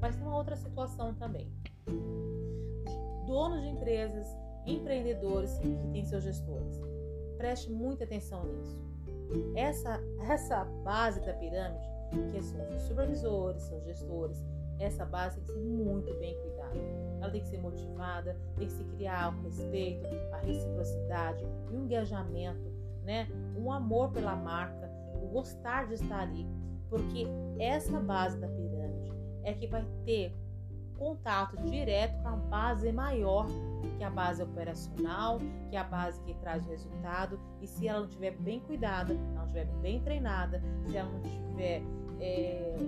Mas 0.00 0.16
tem 0.16 0.26
uma 0.26 0.36
outra 0.36 0.56
situação 0.56 1.14
também. 1.14 1.52
Donos 3.26 3.62
de 3.62 3.68
empresas, 3.68 4.26
empreendedores 4.66 5.58
que 5.58 5.76
têm 5.92 6.04
seus 6.04 6.22
gestores 6.22 6.80
Preste 7.36 7.70
muita 7.70 8.04
atenção 8.04 8.44
nisso. 8.46 8.83
Essa, 9.54 10.00
essa 10.20 10.64
base 10.84 11.20
da 11.20 11.32
pirâmide, 11.34 11.88
que 12.32 12.42
são 12.42 12.68
os 12.68 12.82
supervisores, 12.82 13.62
são 13.62 13.78
os 13.78 13.84
gestores, 13.84 14.44
essa 14.78 15.04
base 15.04 15.36
tem 15.36 15.44
que 15.44 15.52
ser 15.52 15.60
muito 15.60 16.12
bem 16.18 16.36
cuidada. 16.40 16.78
Ela 17.20 17.30
tem 17.30 17.40
que 17.40 17.48
ser 17.48 17.60
motivada, 17.60 18.36
tem 18.56 18.66
que 18.66 18.72
se 18.72 18.84
criar 18.84 19.36
o 19.36 19.42
respeito, 19.42 20.06
a 20.32 20.38
reciprocidade 20.38 21.44
e 21.70 21.76
o 21.76 21.84
engajamento, 21.84 22.72
né? 23.02 23.28
Um 23.56 23.70
amor 23.70 24.10
pela 24.10 24.34
marca, 24.34 24.90
o 25.14 25.28
gostar 25.28 25.86
de 25.86 25.94
estar 25.94 26.20
ali, 26.20 26.46
porque 26.90 27.26
essa 27.58 27.98
base 28.00 28.38
da 28.38 28.48
pirâmide 28.48 29.12
é 29.42 29.52
que 29.54 29.66
vai 29.66 29.86
ter 30.04 30.34
contato 31.04 31.58
direto 31.64 32.18
com 32.22 32.28
a 32.28 32.36
base 32.36 32.90
maior, 32.90 33.46
que 33.98 34.02
é 34.02 34.06
a 34.06 34.10
base 34.10 34.42
operacional, 34.42 35.38
que 35.68 35.76
é 35.76 35.78
a 35.78 35.84
base 35.84 36.18
que 36.22 36.32
traz 36.36 36.64
resultado. 36.64 37.38
E 37.60 37.66
se 37.66 37.86
ela 37.86 38.00
não 38.00 38.06
estiver 38.06 38.34
bem 38.38 38.60
cuidada, 38.60 39.12
ela 39.12 39.34
não 39.34 39.42
estiver 39.44 39.66
bem 39.82 40.00
treinada, 40.00 40.62
se 40.86 40.96
ela 40.96 41.10
não 41.10 41.20
estiver 41.20 41.82
é, 42.20 42.78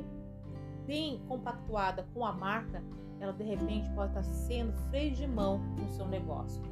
bem 0.86 1.20
compactuada 1.28 2.06
com 2.14 2.24
a 2.24 2.32
marca, 2.32 2.82
ela 3.20 3.34
de 3.34 3.44
repente 3.44 3.90
pode 3.90 4.08
estar 4.08 4.22
sendo 4.22 4.72
freio 4.88 5.14
de 5.14 5.26
mão 5.26 5.58
no 5.58 5.88
seu 5.90 6.08
negócio. 6.08 6.62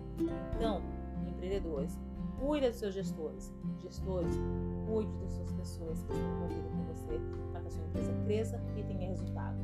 Então, 0.57 0.81
empreendedores, 1.29 1.99
cuida 2.41 2.71
dos 2.71 2.79
seus 2.79 2.95
gestores. 2.95 3.53
Gestores, 3.83 4.35
cuide 4.87 5.13
das 5.19 5.33
suas 5.33 5.53
pessoas 5.53 6.03
que 6.05 6.13
estão 6.13 6.31
envolvidas 6.31 6.71
com 6.71 6.85
você 6.85 7.21
para 7.53 7.61
que 7.61 7.67
a 7.67 7.71
sua 7.71 7.85
empresa 7.85 8.15
cresça 8.25 8.63
e 8.77 8.83
tenha 8.83 9.09
resultado. 9.09 9.59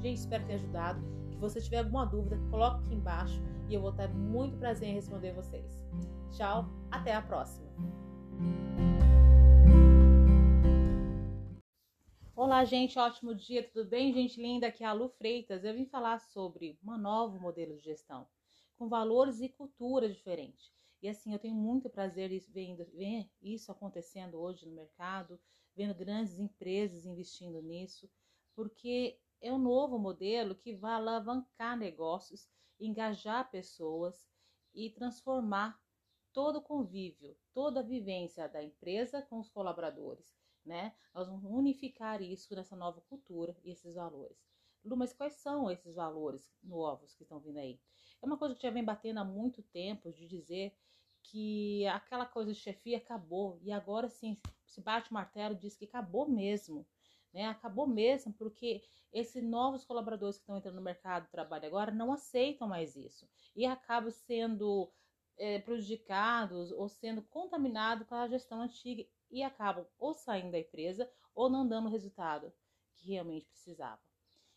Gente, 0.00 0.18
espero 0.18 0.44
ter 0.46 0.54
ajudado. 0.54 1.25
Se 1.36 1.40
você 1.40 1.60
tiver 1.60 1.80
alguma 1.80 2.06
dúvida, 2.06 2.38
coloque 2.50 2.82
aqui 2.82 2.94
embaixo 2.94 3.38
e 3.68 3.74
eu 3.74 3.82
vou 3.82 3.92
ter 3.92 4.08
muito 4.08 4.56
prazer 4.56 4.88
em 4.88 4.94
responder 4.94 5.34
vocês. 5.34 5.70
Tchau, 6.30 6.64
até 6.90 7.12
a 7.12 7.20
próxima. 7.20 7.68
Olá, 12.34 12.64
gente, 12.64 12.98
ótimo 12.98 13.34
dia, 13.34 13.62
tudo 13.62 13.86
bem? 13.86 14.14
Gente 14.14 14.40
linda, 14.40 14.68
aqui 14.68 14.82
é 14.82 14.86
a 14.86 14.94
Lu 14.94 15.10
Freitas. 15.10 15.62
Eu 15.62 15.74
vim 15.74 15.84
falar 15.84 16.20
sobre 16.20 16.78
um 16.82 16.96
novo 16.96 17.38
modelo 17.38 17.76
de 17.76 17.84
gestão, 17.84 18.26
com 18.78 18.88
valores 18.88 19.42
e 19.42 19.50
cultura 19.50 20.08
diferentes. 20.08 20.72
E 21.02 21.08
assim, 21.08 21.34
eu 21.34 21.38
tenho 21.38 21.54
muito 21.54 21.90
prazer 21.90 22.32
em 22.32 22.74
ver 22.76 23.30
isso 23.42 23.70
acontecendo 23.70 24.38
hoje 24.38 24.66
no 24.66 24.74
mercado, 24.74 25.38
vendo 25.76 25.94
grandes 25.94 26.38
empresas 26.38 27.04
investindo 27.04 27.60
nisso, 27.60 28.08
porque 28.54 29.18
é 29.40 29.52
um 29.52 29.58
novo 29.58 29.98
modelo 29.98 30.54
que 30.54 30.74
vai 30.74 30.92
alavancar 30.92 31.76
negócios, 31.76 32.48
engajar 32.78 33.50
pessoas 33.50 34.28
e 34.74 34.90
transformar 34.90 35.80
todo 36.32 36.56
o 36.56 36.62
convívio, 36.62 37.36
toda 37.52 37.80
a 37.80 37.82
vivência 37.82 38.48
da 38.48 38.62
empresa 38.62 39.22
com 39.22 39.38
os 39.38 39.48
colaboradores, 39.48 40.36
né? 40.64 40.94
Nós 41.14 41.28
vamos 41.28 41.44
unificar 41.44 42.20
isso 42.20 42.54
nessa 42.54 42.76
nova 42.76 43.00
cultura 43.02 43.56
e 43.64 43.70
esses 43.70 43.94
valores. 43.94 44.46
Lu, 44.84 44.96
mas 44.96 45.12
quais 45.12 45.34
são 45.34 45.70
esses 45.70 45.94
valores 45.94 46.54
novos 46.62 47.14
que 47.14 47.22
estão 47.22 47.40
vindo 47.40 47.58
aí? 47.58 47.80
É 48.22 48.26
uma 48.26 48.36
coisa 48.38 48.54
que 48.54 48.62
já 48.62 48.70
vem 48.70 48.84
batendo 48.84 49.18
há 49.18 49.24
muito 49.24 49.62
tempo 49.62 50.12
de 50.12 50.26
dizer 50.26 50.76
que 51.22 51.86
aquela 51.86 52.26
coisa 52.26 52.52
de 52.52 52.58
chefia 52.58 52.98
acabou 52.98 53.58
e 53.62 53.72
agora 53.72 54.08
sim 54.08 54.38
se 54.64 54.80
bate 54.80 55.10
o 55.10 55.14
martelo 55.14 55.54
diz 55.56 55.76
que 55.76 55.86
acabou 55.86 56.28
mesmo 56.28 56.86
né? 57.36 57.44
Acabou 57.48 57.86
mesmo 57.86 58.32
porque 58.32 58.82
esses 59.12 59.44
novos 59.44 59.84
colaboradores 59.84 60.36
que 60.36 60.42
estão 60.42 60.56
entrando 60.56 60.76
no 60.76 60.80
mercado 60.80 61.24
de 61.24 61.30
trabalho 61.30 61.66
agora 61.66 61.92
não 61.92 62.10
aceitam 62.10 62.66
mais 62.66 62.96
isso 62.96 63.28
e 63.54 63.66
acabam 63.66 64.10
sendo 64.10 64.90
é, 65.36 65.58
prejudicados 65.58 66.72
ou 66.72 66.88
sendo 66.88 67.20
contaminados 67.20 68.08
pela 68.08 68.26
gestão 68.26 68.62
antiga 68.62 69.06
e 69.30 69.42
acabam 69.42 69.86
ou 69.98 70.14
saindo 70.14 70.50
da 70.50 70.58
empresa 70.58 71.10
ou 71.34 71.50
não 71.50 71.68
dando 71.68 71.88
o 71.88 71.92
resultado 71.92 72.50
que 72.94 73.10
realmente 73.10 73.44
precisava. 73.44 74.00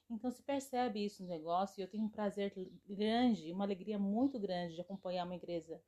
Então 0.10 0.32
se 0.32 0.42
percebe 0.42 1.04
isso 1.04 1.22
no 1.22 1.28
negócio 1.28 1.82
e 1.82 1.84
eu 1.84 1.88
tenho 1.90 2.06
um 2.06 2.10
prazer 2.10 2.54
grande, 2.88 3.52
uma 3.52 3.66
alegria 3.66 4.00
muito 4.00 4.40
grande 4.40 4.76
de 4.76 4.82
acompanhar 4.82 5.26
uma 5.26 5.36
empresa, 5.36 5.84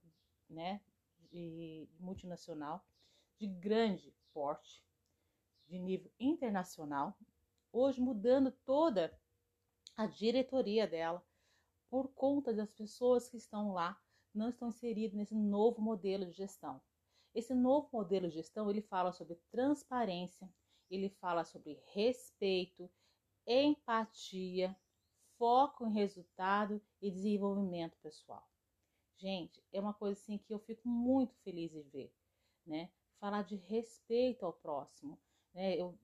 né, 0.49 0.81
de 1.31 1.87
multinacional 1.97 2.85
de 3.37 3.47
grande 3.47 4.13
porte, 4.33 4.83
de 5.71 5.79
nível 5.79 6.11
internacional, 6.19 7.17
hoje 7.71 8.01
mudando 8.01 8.51
toda 8.65 9.17
a 9.95 10.05
diretoria 10.05 10.85
dela 10.85 11.25
por 11.89 12.09
conta 12.09 12.53
das 12.53 12.71
pessoas 12.71 13.29
que 13.29 13.37
estão 13.37 13.73
lá 13.73 13.99
não 14.33 14.49
estão 14.49 14.67
inseridas 14.67 15.15
nesse 15.15 15.35
novo 15.35 15.81
modelo 15.81 16.25
de 16.25 16.33
gestão. 16.33 16.81
Esse 17.33 17.53
novo 17.53 17.89
modelo 17.91 18.27
de 18.27 18.35
gestão, 18.35 18.69
ele 18.69 18.81
fala 18.81 19.13
sobre 19.13 19.35
transparência, 19.49 20.49
ele 20.89 21.09
fala 21.09 21.45
sobre 21.45 21.81
respeito, 21.93 22.89
empatia, 23.47 24.75
foco 25.37 25.87
em 25.87 25.93
resultado 25.93 26.81
e 27.01 27.09
desenvolvimento 27.09 27.97
pessoal. 27.97 28.45
Gente, 29.17 29.63
é 29.71 29.79
uma 29.79 29.93
coisa 29.93 30.19
assim 30.19 30.37
que 30.37 30.53
eu 30.53 30.59
fico 30.59 30.87
muito 30.87 31.33
feliz 31.37 31.71
de 31.71 31.81
ver, 31.83 32.13
né? 32.65 32.91
Falar 33.19 33.43
de 33.43 33.55
respeito 33.55 34.45
ao 34.45 34.51
próximo, 34.51 35.17
né? 35.53 35.75
Eu 35.75 35.97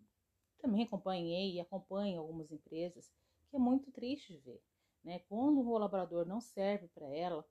também 0.60 0.84
acompanhei 0.84 1.54
e 1.54 1.60
acompanho 1.60 2.20
algumas 2.20 2.52
empresas 2.52 3.12
que 3.50 3.56
é 3.56 3.60
muito 3.60 3.92
triste 3.92 4.38
ver. 4.38 4.62
Né? 5.04 5.20
Quando 5.30 5.62
um 5.62 5.66
colaborador 5.66 6.26
não 6.26 6.42
serve 6.42 6.88
para 6.90 7.08
ela, 7.08 7.48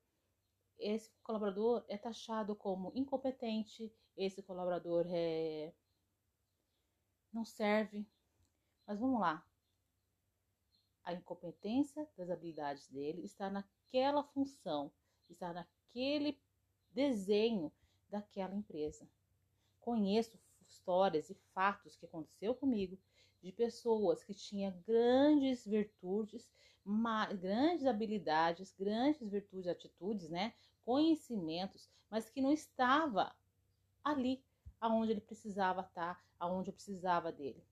esse 0.78 1.10
colaborador 1.22 1.84
é 1.88 1.96
taxado 1.96 2.54
como 2.54 2.92
incompetente, 2.94 3.92
esse 4.16 4.42
colaborador 4.42 5.06
é... 5.08 5.72
não 7.32 7.44
serve. 7.44 8.06
Mas 8.86 8.98
vamos 8.98 9.20
lá. 9.20 9.44
A 11.02 11.14
incompetência 11.14 12.08
das 12.16 12.28
habilidades 12.28 12.88
dele 12.88 13.24
está 13.24 13.48
naquela 13.48 14.22
função, 14.22 14.92
está 15.28 15.52
naquele 15.52 16.38
desenho 16.90 17.72
daquela 18.08 18.54
empresa. 18.54 19.08
Conheço 19.80 20.38
histórias 20.68 21.30
e 21.30 21.34
fatos 21.54 21.96
que 21.96 22.06
aconteceu 22.06 22.54
comigo 22.54 22.98
de 23.42 23.52
pessoas 23.52 24.24
que 24.24 24.34
tinham 24.34 24.74
grandes 24.86 25.64
virtudes, 25.66 26.48
grandes 27.40 27.86
habilidades, 27.86 28.74
grandes 28.78 29.28
virtudes, 29.30 29.66
atitudes, 29.66 30.28
né, 30.28 30.54
conhecimentos, 30.84 31.88
mas 32.10 32.30
que 32.30 32.40
não 32.40 32.52
estava 32.52 33.34
ali 34.02 34.42
aonde 34.80 35.12
ele 35.12 35.20
precisava 35.20 35.80
estar, 35.80 36.24
aonde 36.38 36.70
eu 36.70 36.74
precisava 36.74 37.32
dele. 37.32 37.62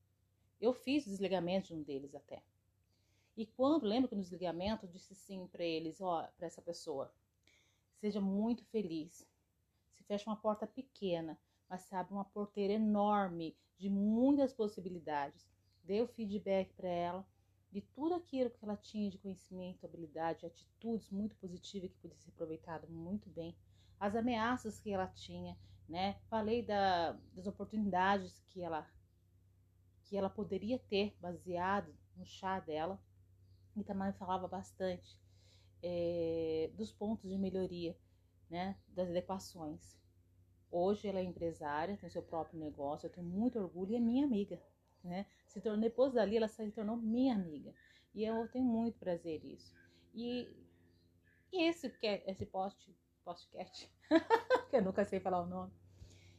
Eu 0.60 0.72
fiz 0.72 1.04
desligamento 1.04 1.68
de 1.68 1.74
um 1.74 1.82
deles 1.82 2.14
até. 2.14 2.42
E 3.36 3.46
quando, 3.46 3.84
lembro 3.84 4.08
que 4.08 4.14
no 4.14 4.22
desligamento 4.22 4.86
eu 4.86 4.90
disse 4.90 5.14
sim 5.14 5.46
para 5.48 5.64
eles, 5.64 6.00
ó, 6.00 6.26
para 6.36 6.46
essa 6.46 6.62
pessoa, 6.62 7.12
seja 8.00 8.20
muito 8.20 8.64
feliz. 8.66 9.26
Se 9.92 10.04
fecha 10.04 10.28
uma 10.30 10.36
porta 10.36 10.66
pequena, 10.66 11.38
mas 11.68 11.82
se 11.82 11.94
abre 11.94 12.12
uma 12.12 12.24
porteira 12.24 12.72
enorme 12.72 13.56
de 13.78 13.88
muitas 13.88 14.52
possibilidades. 14.52 15.46
Dê 15.82 16.00
o 16.00 16.08
feedback 16.08 16.72
para 16.74 16.88
ela 16.88 17.26
de 17.74 17.80
tudo 17.80 18.14
aquilo 18.14 18.50
que 18.50 18.64
ela 18.64 18.76
tinha 18.76 19.10
de 19.10 19.18
conhecimento, 19.18 19.84
habilidade, 19.84 20.46
atitudes 20.46 21.10
muito 21.10 21.34
positivas 21.36 21.92
que 21.92 21.98
podia 21.98 22.16
ser 22.16 22.30
aproveitado 22.30 22.88
muito 22.88 23.28
bem, 23.28 23.56
as 23.98 24.14
ameaças 24.14 24.78
que 24.78 24.92
ela 24.92 25.08
tinha, 25.08 25.58
né? 25.88 26.14
Falei 26.30 26.62
da, 26.62 27.18
das 27.32 27.46
oportunidades 27.46 28.40
que 28.46 28.62
ela 28.62 28.88
que 30.04 30.16
ela 30.16 30.30
poderia 30.30 30.78
ter 30.78 31.16
baseado 31.18 31.92
no 32.14 32.24
chá 32.26 32.60
dela 32.60 33.02
e 33.74 33.82
também 33.82 34.12
falava 34.12 34.46
bastante 34.46 35.18
é, 35.82 36.70
dos 36.74 36.92
pontos 36.92 37.28
de 37.28 37.36
melhoria, 37.36 37.98
né? 38.48 38.76
Das 38.88 39.08
adequações. 39.08 39.98
Hoje 40.76 41.06
ela 41.06 41.20
é 41.20 41.22
empresária, 41.22 41.96
tem 41.96 42.10
seu 42.10 42.20
próprio 42.20 42.58
negócio, 42.58 43.06
eu 43.06 43.10
tenho 43.10 43.24
muito 43.24 43.60
orgulho 43.60 43.92
e 43.92 43.94
é 43.94 44.00
minha 44.00 44.24
amiga, 44.24 44.60
né? 45.04 45.24
Se 45.46 45.60
tornou, 45.60 45.80
depois 45.80 46.12
dali 46.12 46.36
ela 46.36 46.48
se 46.48 46.68
tornou 46.72 46.96
minha 46.96 47.32
amiga 47.32 47.72
e 48.12 48.24
eu 48.24 48.48
tenho 48.48 48.64
muito 48.64 48.98
prazer 48.98 49.40
nisso. 49.44 49.72
E, 50.12 50.48
e 51.52 51.62
esse 51.62 51.92
esse 52.02 52.44
post 52.44 52.92
podcast, 53.24 53.88
que 54.68 54.76
eu 54.76 54.82
nunca 54.82 55.04
sei 55.04 55.20
falar 55.20 55.42
o 55.42 55.46
nome, 55.46 55.72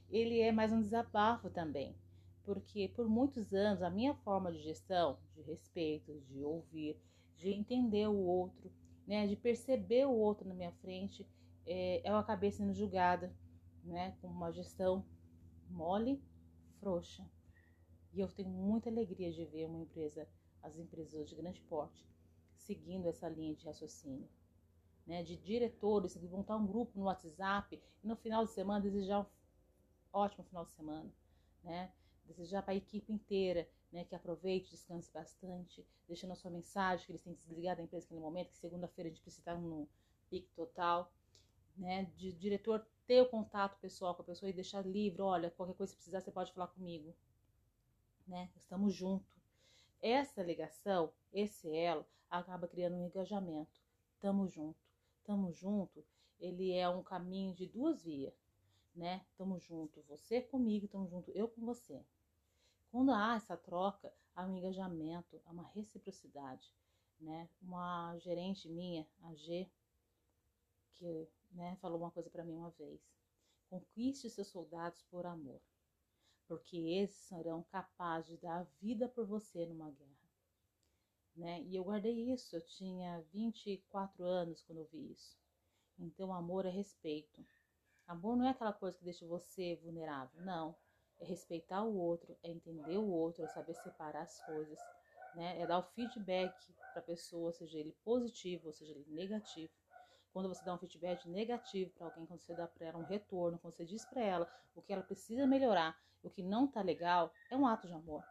ele 0.09 0.41
é 0.41 0.51
mais 0.51 0.73
um 0.73 0.81
desabafo 0.81 1.49
também, 1.49 1.95
porque 2.43 2.89
por 2.89 3.07
muitos 3.07 3.53
anos 3.53 3.81
a 3.81 3.89
minha 3.89 4.15
forma 4.15 4.51
de 4.51 4.59
gestão, 4.59 5.17
de 5.33 5.43
respeito, 5.43 6.11
de 6.27 6.43
ouvir, 6.43 6.99
de 7.37 7.51
entender 7.51 8.09
o 8.09 8.17
outro, 8.17 8.69
né, 9.07 9.27
de 9.27 9.37
perceber 9.37 10.05
o 10.05 10.13
outro 10.13 10.45
na 10.45 10.53
minha 10.53 10.73
frente, 10.73 11.25
é, 11.65 12.01
eu 12.03 12.17
acabei 12.17 12.51
sendo 12.51 12.73
julgada, 12.73 13.33
né, 13.85 14.17
com 14.21 14.27
uma 14.27 14.51
gestão 14.51 15.05
mole, 15.69 16.21
frouxa. 16.79 17.25
E 18.13 18.19
eu 18.19 18.27
tenho 18.27 18.49
muita 18.49 18.89
alegria 18.89 19.31
de 19.31 19.45
ver 19.45 19.65
uma 19.65 19.79
empresa, 19.79 20.27
as 20.61 20.77
empresas 20.77 21.29
de 21.29 21.35
grande 21.35 21.61
porte, 21.61 22.05
seguindo 22.57 23.07
essa 23.07 23.29
linha 23.29 23.55
de 23.55 23.65
raciocínio 23.65 24.27
né, 25.05 25.23
de 25.23 25.37
diretores 25.37 26.15
que 26.15 26.27
montar 26.27 26.55
um 26.55 26.65
grupo 26.65 26.97
no 26.97 27.05
WhatsApp 27.05 27.81
e 28.03 28.07
no 28.07 28.15
final 28.15 28.43
de 28.43 28.51
semana 28.51 28.81
desejar 28.81 29.21
um 29.21 29.25
ótimo 30.11 30.43
final 30.45 30.65
de 30.65 30.71
semana, 30.71 31.11
né? 31.63 31.91
Desejar 32.25 32.63
para 32.63 32.73
a 32.73 32.77
equipe 32.77 33.13
inteira, 33.13 33.69
né, 33.91 34.03
que 34.03 34.15
aproveite, 34.15 34.71
descanse 34.71 35.11
bastante, 35.11 35.85
deixando 36.07 36.31
a 36.31 36.35
sua 36.35 36.49
mensagem 36.49 37.05
que 37.05 37.11
eles 37.11 37.21
têm 37.21 37.35
que 37.35 37.41
desligar 37.41 37.75
da 37.75 37.83
empresa 37.83 38.05
naquele 38.05 38.21
momento, 38.21 38.49
que 38.49 38.57
segunda-feira 38.57 39.09
a 39.09 39.11
gente 39.11 39.21
precisa 39.21 39.41
estar 39.41 39.61
pique 40.29 40.51
total, 40.55 41.13
né? 41.77 42.05
De 42.15 42.33
diretor 42.33 42.85
ter 43.07 43.21
o 43.21 43.29
contato 43.29 43.79
pessoal 43.79 44.15
com 44.15 44.21
a 44.21 44.25
pessoa 44.25 44.49
e 44.49 44.53
deixar 44.53 44.85
livre, 44.85 45.21
olha, 45.21 45.51
qualquer 45.51 45.75
coisa 45.75 45.93
que 45.93 45.97
precisar 45.97 46.21
você 46.21 46.31
pode 46.31 46.51
falar 46.53 46.67
comigo, 46.67 47.15
né? 48.27 48.49
Estamos 48.55 48.93
juntos. 48.93 49.33
Essa 50.01 50.43
ligação, 50.43 51.11
esse 51.31 51.73
elo, 51.75 52.05
acaba 52.29 52.67
criando 52.67 52.95
um 52.95 53.05
engajamento. 53.05 53.81
Tamo 54.19 54.47
junto. 54.47 54.79
Tamo 55.23 55.51
junto, 55.51 56.05
ele 56.39 56.71
é 56.71 56.87
um 56.87 57.01
caminho 57.01 57.53
de 57.55 57.65
duas 57.65 58.03
vias, 58.03 58.33
né? 58.95 59.25
Tamo 59.35 59.59
junto, 59.59 60.03
você 60.03 60.39
comigo, 60.39 60.87
tamo 60.87 61.07
junto, 61.07 61.31
eu 61.31 61.47
com 61.47 61.65
você. 61.65 62.05
Quando 62.91 63.11
há 63.11 63.35
essa 63.35 63.57
troca, 63.57 64.13
há 64.35 64.45
um 64.45 64.55
engajamento, 64.55 65.41
há 65.45 65.51
uma 65.51 65.67
reciprocidade, 65.69 66.71
né? 67.19 67.49
Uma 67.61 68.15
gerente 68.19 68.69
minha, 68.69 69.07
a 69.23 69.33
G, 69.33 69.67
que 70.93 71.27
né, 71.55 71.77
falou 71.81 71.99
uma 71.99 72.11
coisa 72.11 72.29
para 72.29 72.43
mim 72.43 72.55
uma 72.55 72.71
vez: 72.71 73.01
conquiste 73.69 74.29
seus 74.29 74.47
soldados 74.47 75.01
por 75.09 75.25
amor, 75.25 75.61
porque 76.47 76.77
esses 76.77 77.17
serão 77.27 77.63
capazes 77.63 78.31
de 78.31 78.37
dar 78.37 78.59
a 78.59 78.67
vida 78.79 79.07
por 79.07 79.25
você 79.25 79.65
numa 79.65 79.89
guerra 79.89 80.15
né? 81.35 81.61
E 81.63 81.75
eu 81.75 81.83
guardei 81.83 82.31
isso, 82.31 82.55
eu 82.55 82.61
tinha 82.61 83.21
24 83.33 84.23
anos 84.23 84.63
quando 84.63 84.79
eu 84.79 84.85
vi 84.85 85.11
isso. 85.11 85.37
Então, 85.99 86.33
amor 86.33 86.65
é 86.65 86.69
respeito. 86.69 87.45
Amor 88.07 88.37
não 88.37 88.45
é 88.45 88.49
aquela 88.49 88.73
coisa 88.73 88.97
que 88.97 89.03
deixa 89.03 89.25
você 89.25 89.75
vulnerável, 89.83 90.41
não. 90.41 90.75
É 91.19 91.25
respeitar 91.25 91.83
o 91.83 91.95
outro, 91.95 92.37
é 92.43 92.49
entender 92.49 92.97
o 92.97 93.09
outro, 93.09 93.43
é 93.43 93.47
saber 93.47 93.73
separar 93.75 94.23
as 94.23 94.39
coisas, 94.45 94.79
né? 95.35 95.59
É 95.59 95.67
dar 95.67 95.79
o 95.79 95.83
feedback 95.83 96.53
para 96.91 96.99
a 96.99 97.05
pessoa, 97.05 97.51
seja 97.51 97.77
ele 97.77 97.93
positivo 98.03 98.67
ou 98.67 98.73
seja 98.73 98.91
ele 98.91 99.05
negativo. 99.09 99.73
Quando 100.35 100.49
você 100.49 100.65
dá 100.65 100.73
um 100.73 100.77
feedback 100.77 101.29
negativo 101.29 101.91
para 101.91 102.07
alguém, 102.07 102.25
quando 102.25 102.41
você 102.41 102.53
dá 102.53 102.67
para 102.67 102.87
ela 102.87 102.97
um 102.97 103.05
retorno, 103.05 103.57
quando 103.57 103.73
você 103.73 103.85
diz 103.85 104.03
para 104.03 104.21
ela 104.21 104.53
o 104.75 104.81
que 104.81 104.91
ela 104.91 105.01
precisa 105.01 105.47
melhorar, 105.47 105.97
o 106.21 106.29
que 106.29 106.43
não 106.43 106.67
tá 106.67 106.81
legal, 106.81 107.33
é 107.49 107.55
um 107.55 107.65
ato 107.65 107.87
de 107.87 107.93
amor. 107.93 108.21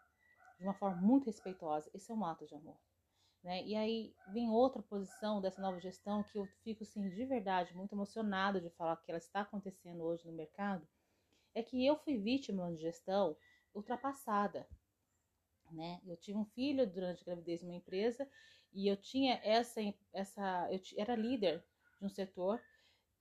De 0.59 0.65
uma 0.65 0.75
forma 0.75 1.01
muito 1.01 1.25
respeitosa, 1.25 1.91
esse 1.95 2.13
é 2.13 2.15
um 2.15 2.23
ato 2.27 2.47
de 2.47 2.55
amor. 2.55 2.77
Né? 3.43 3.65
E 3.65 3.75
aí 3.75 4.15
vem 4.35 4.51
outra 4.51 4.83
posição 4.83 5.41
dessa 5.41 5.63
nova 5.63 5.81
gestão 5.81 6.23
que 6.25 6.39
eu 6.39 6.45
fico 6.63 6.83
assim, 6.83 7.09
de 7.09 7.25
verdade 7.25 7.75
muito 7.75 7.95
emocionada 7.95 8.61
de 8.61 8.69
falar 8.69 8.99
que 8.99 9.11
ela 9.11 9.17
está 9.17 9.41
acontecendo 9.41 10.05
hoje 10.05 10.27
no 10.27 10.33
mercado, 10.35 10.87
é 11.55 11.63
que 11.63 11.87
eu 11.87 11.97
fui 11.97 12.19
vítima 12.19 12.71
de 12.71 12.83
gestão 12.83 13.35
ultrapassada. 13.75 14.69
Né? 15.71 16.03
Eu 16.07 16.19
tive 16.19 16.37
um 16.37 16.45
filho 16.45 16.87
durante 16.87 17.23
a 17.23 17.25
gravidez 17.25 17.61
de 17.61 17.67
uma 17.67 17.75
empresa 17.75 18.29
e 18.75 18.87
eu 18.87 18.97
tinha 18.99 19.41
essa 19.43 19.81
essa 20.13 20.69
eu 20.71 20.79
era 20.99 21.17
líder 21.17 21.65
de 21.99 22.07
um 22.07 22.09
setor 22.09 22.61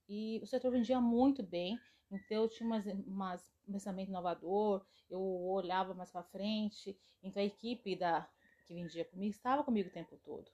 e 0.08 0.40
o 0.42 0.46
setor 0.46 0.70
vendia 0.70 1.00
muito 1.00 1.42
bem, 1.42 1.78
então 2.10 2.42
eu 2.42 2.48
tinha 2.48 2.66
umas, 2.66 2.84
umas 2.86 3.54
um 3.66 3.72
pensamento 3.72 4.08
inovador, 4.08 4.84
eu 5.08 5.20
olhava 5.20 5.94
mais 5.94 6.10
para 6.10 6.22
frente, 6.22 6.96
então 7.22 7.42
a 7.42 7.46
equipe 7.46 7.96
da 7.96 8.28
que 8.66 8.74
vendia 8.74 9.04
comigo 9.04 9.30
estava 9.30 9.62
comigo 9.62 9.88
o 9.88 9.92
tempo 9.92 10.18
todo. 10.24 10.50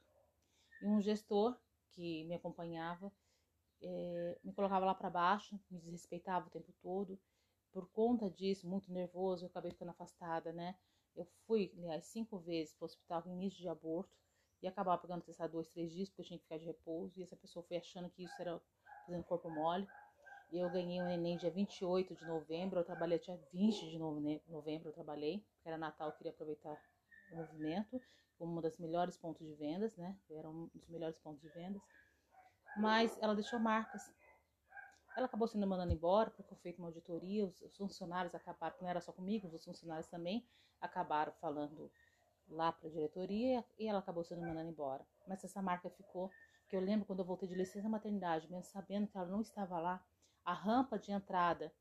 E 0.83 0.87
um 0.87 1.00
gestor 1.00 1.56
que 1.90 2.24
me 2.24 2.35
acompanhava 2.35 3.12
é, 3.83 4.38
me 4.42 4.52
colocava 4.52 4.87
lá 4.87 4.94
para 4.94 5.11
baixo, 5.11 5.59
me 5.70 5.78
desrespeitava 5.78 6.46
o 6.46 6.50
tempo 6.50 6.72
todo. 6.83 7.18
Por 7.72 7.88
conta 7.90 8.28
disso, 8.28 8.68
muito 8.68 8.92
nervoso, 8.92 9.44
eu 9.44 9.48
acabei 9.48 9.70
ficando 9.70 9.90
afastada, 9.90 10.52
né? 10.52 10.76
Eu 11.14 11.24
fui, 11.46 11.72
aliás, 11.76 12.06
cinco 12.06 12.38
vezes 12.38 12.74
para 12.74 12.85
o 12.85 12.87
hospital 12.87 13.22
com 13.22 13.33
início 13.33 13.61
de 13.61 13.68
aborto 13.68 14.16
e 14.62 14.68
acabava 14.68 15.01
pegando 15.01 15.23
testar 15.23 15.46
dois, 15.46 15.68
três 15.68 15.90
dias 15.90 16.09
porque 16.09 16.23
eu 16.23 16.27
tinha 16.27 16.38
que 16.38 16.44
ficar 16.44 16.59
de 16.59 16.64
repouso. 16.64 17.18
E 17.18 17.23
essa 17.23 17.37
pessoa 17.37 17.64
foi 17.64 17.77
achando 17.77 18.11
que 18.11 18.25
isso 18.25 18.35
era 18.40 18.61
fazendo 19.07 19.25
corpo 19.25 19.51
mole. 19.51 19.87
E 20.53 20.59
eu 20.59 20.68
ganhei 20.70 21.01
um 21.01 21.07
neném 21.07 21.37
dia 21.37 21.51
28 21.51 22.14
de 22.14 22.25
novembro. 22.27 22.81
Eu 22.81 22.85
trabalhei 22.85 23.18
dia 23.18 23.37
20 23.53 23.90
de 23.90 23.99
novembro, 23.99 24.88
eu 24.88 24.92
trabalhei, 24.92 25.38
porque 25.55 25.68
era 25.68 25.79
Natal, 25.79 26.09
eu 26.09 26.14
queria 26.14 26.33
aproveitar 26.33 26.77
o 27.33 27.37
movimento 27.37 28.01
como 28.37 28.53
uma 28.53 28.62
das 28.62 28.79
melhores 28.79 29.18
pontos 29.18 29.46
de 29.46 29.55
vendas, 29.55 29.94
né? 29.96 30.16
Era 30.31 30.49
um 30.49 30.68
dos 30.75 30.88
melhores 30.88 31.18
pontos 31.18 31.42
de 31.42 31.49
vendas. 31.51 31.83
Mas 32.77 33.16
ela 33.20 33.35
deixou 33.35 33.59
marcas. 33.59 34.03
Ela 35.16 35.27
acabou 35.27 35.46
sendo 35.46 35.66
mandada 35.66 35.92
embora 35.92 36.31
porque 36.31 36.42
foi 36.42 36.57
feita 36.57 36.81
uma 36.81 36.88
auditoria. 36.88 37.44
Os 37.44 37.77
funcionários 37.77 38.35
acabaram, 38.35 38.77
não 38.81 38.88
era 38.88 39.01
só 39.01 39.12
comigo, 39.12 39.49
os 39.55 39.64
funcionários 39.64 40.09
também 40.09 40.46
acabaram 40.81 41.33
falando 41.35 41.92
lá 42.55 42.73
para 42.73 42.89
a 42.89 42.91
diretoria 42.91 43.65
e 43.79 43.87
ela 43.87 43.99
acabou 43.99 44.25
sendo 44.25 44.43
mandada 44.43 44.69
embora. 44.69 45.07
Mas 45.27 45.45
essa 45.45 45.63
marca 45.63 45.91
ficou. 45.91 46.31
Que 46.69 46.77
eu 46.77 46.81
lembro 46.81 47.05
quando 47.05 47.19
eu 47.19 47.25
voltei 47.25 47.49
de 47.49 47.55
licença 47.55 47.89
maternidade, 47.89 48.49
mesmo 48.49 48.65
sabendo 48.65 49.09
que 49.09 49.17
ela 49.17 49.27
não 49.27 49.41
estava 49.41 49.81
lá, 49.81 50.05
a 50.45 50.53
rampa 50.53 50.99
de 50.99 51.11
entrada, 51.11 51.73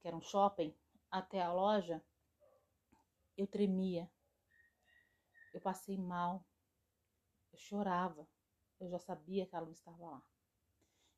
que 0.00 0.08
era 0.08 0.16
um 0.16 0.20
shopping, 0.20 0.74
até 1.10 1.40
a 1.40 1.50
loja, 1.50 2.02
eu 3.38 3.46
tremia, 3.46 4.10
eu 5.54 5.60
passei 5.60 5.96
mal, 5.96 6.44
eu 7.52 7.58
chorava, 7.58 8.28
eu 8.78 8.90
já 8.90 8.98
sabia 8.98 9.46
que 9.46 9.54
ela 9.54 9.64
não 9.64 9.72
estava 9.72 10.04
lá. 10.04 10.22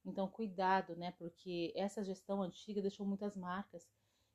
Então, 0.05 0.29
cuidado, 0.29 0.95
né? 0.97 1.13
Porque 1.13 1.73
essa 1.75 2.05
gestão 2.05 2.43
antiga 2.43 2.83
deixou 2.83 3.07
muitas 3.07 3.37
marcas. 3.37 3.89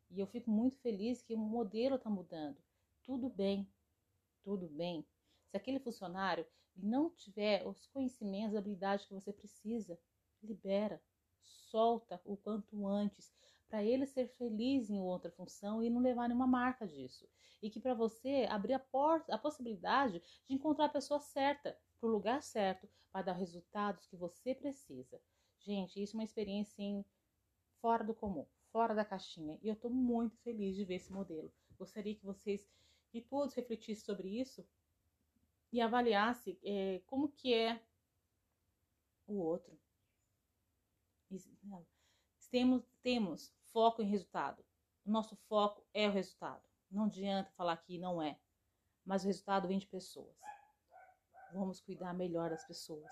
E 0.09 0.19
eu 0.19 0.25
fico 0.25 0.49
muito 0.49 0.77
feliz 0.79 1.21
que 1.21 1.35
o 1.35 1.37
modelo 1.37 1.95
está 1.95 2.09
mudando. 2.09 2.57
Tudo 3.03 3.29
bem, 3.29 3.71
tudo 4.43 4.67
bem. 4.67 5.05
Se 5.47 5.57
aquele 5.57 5.79
funcionário 5.79 6.45
não 6.75 7.09
tiver 7.09 7.67
os 7.67 7.87
conhecimentos, 7.87 8.55
a 8.55 8.59
habilidade 8.59 9.07
que 9.07 9.13
você 9.13 9.33
precisa, 9.33 9.99
libera, 10.41 11.01
solta 11.41 12.21
o 12.25 12.37
quanto 12.37 12.87
antes, 12.87 13.33
para 13.69 13.83
ele 13.83 14.05
ser 14.05 14.27
feliz 14.29 14.89
em 14.89 14.99
outra 14.99 15.31
função 15.31 15.83
e 15.83 15.89
não 15.89 16.01
levar 16.01 16.27
nenhuma 16.27 16.47
marca 16.47 16.87
disso. 16.87 17.27
E 17.61 17.69
que 17.69 17.79
para 17.79 17.93
você 17.93 18.47
abrir 18.49 18.73
a 18.73 18.79
porta, 18.79 19.33
a 19.33 19.37
possibilidade 19.37 20.21
de 20.47 20.53
encontrar 20.53 20.85
a 20.85 20.89
pessoa 20.89 21.19
certa 21.19 21.77
para 21.99 22.09
o 22.09 22.11
lugar 22.11 22.41
certo 22.41 22.89
para 23.11 23.21
dar 23.21 23.33
resultados 23.33 24.07
que 24.07 24.15
você 24.15 24.55
precisa. 24.55 25.21
Gente, 25.59 26.01
isso 26.01 26.15
é 26.15 26.17
uma 26.17 26.23
experiência 26.23 26.81
em 26.81 27.05
fora 27.81 28.03
do 28.03 28.13
comum, 28.13 28.45
fora 28.71 28.95
da 28.95 29.05
caixinha. 29.05 29.59
E 29.61 29.67
eu 29.67 29.73
estou 29.73 29.91
muito 29.91 30.37
feliz 30.37 30.75
de 30.75 30.85
ver 30.85 30.95
esse 30.95 31.11
modelo. 31.11 31.51
Gostaria 31.77 32.15
que 32.15 32.25
vocês 32.25 32.67
que 33.09 33.21
todos 33.21 33.53
refletissem 33.55 34.05
sobre 34.05 34.39
isso 34.39 34.67
e 35.71 35.81
avaliasse 35.81 36.59
é, 36.63 37.01
como 37.05 37.29
que 37.29 37.53
é 37.53 37.81
o 39.27 39.35
outro. 39.39 39.77
Temos, 42.49 42.83
temos 43.03 43.53
foco 43.71 44.01
em 44.01 44.09
resultado. 44.09 44.65
O 45.05 45.11
nosso 45.11 45.35
foco 45.35 45.85
é 45.93 46.07
o 46.07 46.11
resultado. 46.11 46.67
Não 46.89 47.05
adianta 47.05 47.51
falar 47.51 47.77
que 47.77 47.99
não 47.99 48.21
é, 48.21 48.39
mas 49.05 49.23
o 49.23 49.27
resultado 49.27 49.67
vem 49.67 49.77
de 49.77 49.85
pessoas. 49.85 50.35
Vamos 51.53 51.79
cuidar 51.79 52.13
melhor 52.13 52.49
das 52.49 52.65
pessoas. 52.65 53.11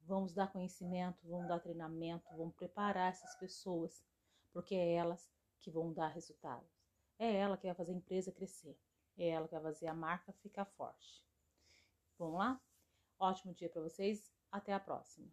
Vamos 0.00 0.32
dar 0.32 0.50
conhecimento, 0.50 1.28
vamos 1.28 1.46
dar 1.46 1.60
treinamento, 1.60 2.26
vamos 2.36 2.54
preparar 2.54 3.10
essas 3.10 3.34
pessoas, 3.36 4.02
porque 4.52 4.74
é 4.74 4.94
elas 4.94 5.30
que 5.60 5.70
vão 5.70 5.92
dar 5.92 6.08
resultados. 6.08 6.68
É 7.18 7.36
ela 7.36 7.56
que 7.58 7.66
vai 7.66 7.74
fazer 7.76 7.92
a 7.92 7.96
empresa 7.96 8.32
crescer. 8.32 8.76
É 9.16 9.28
ela 9.28 9.46
que 9.46 9.54
vai 9.54 9.62
fazer 9.62 9.86
a 9.86 9.94
marca 9.94 10.32
ficar 10.42 10.64
forte. 10.64 11.22
Vamos 12.18 12.38
lá? 12.38 12.60
Ótimo 13.18 13.54
dia 13.54 13.68
para 13.68 13.82
vocês. 13.82 14.32
Até 14.50 14.72
a 14.72 14.80
próxima. 14.80 15.28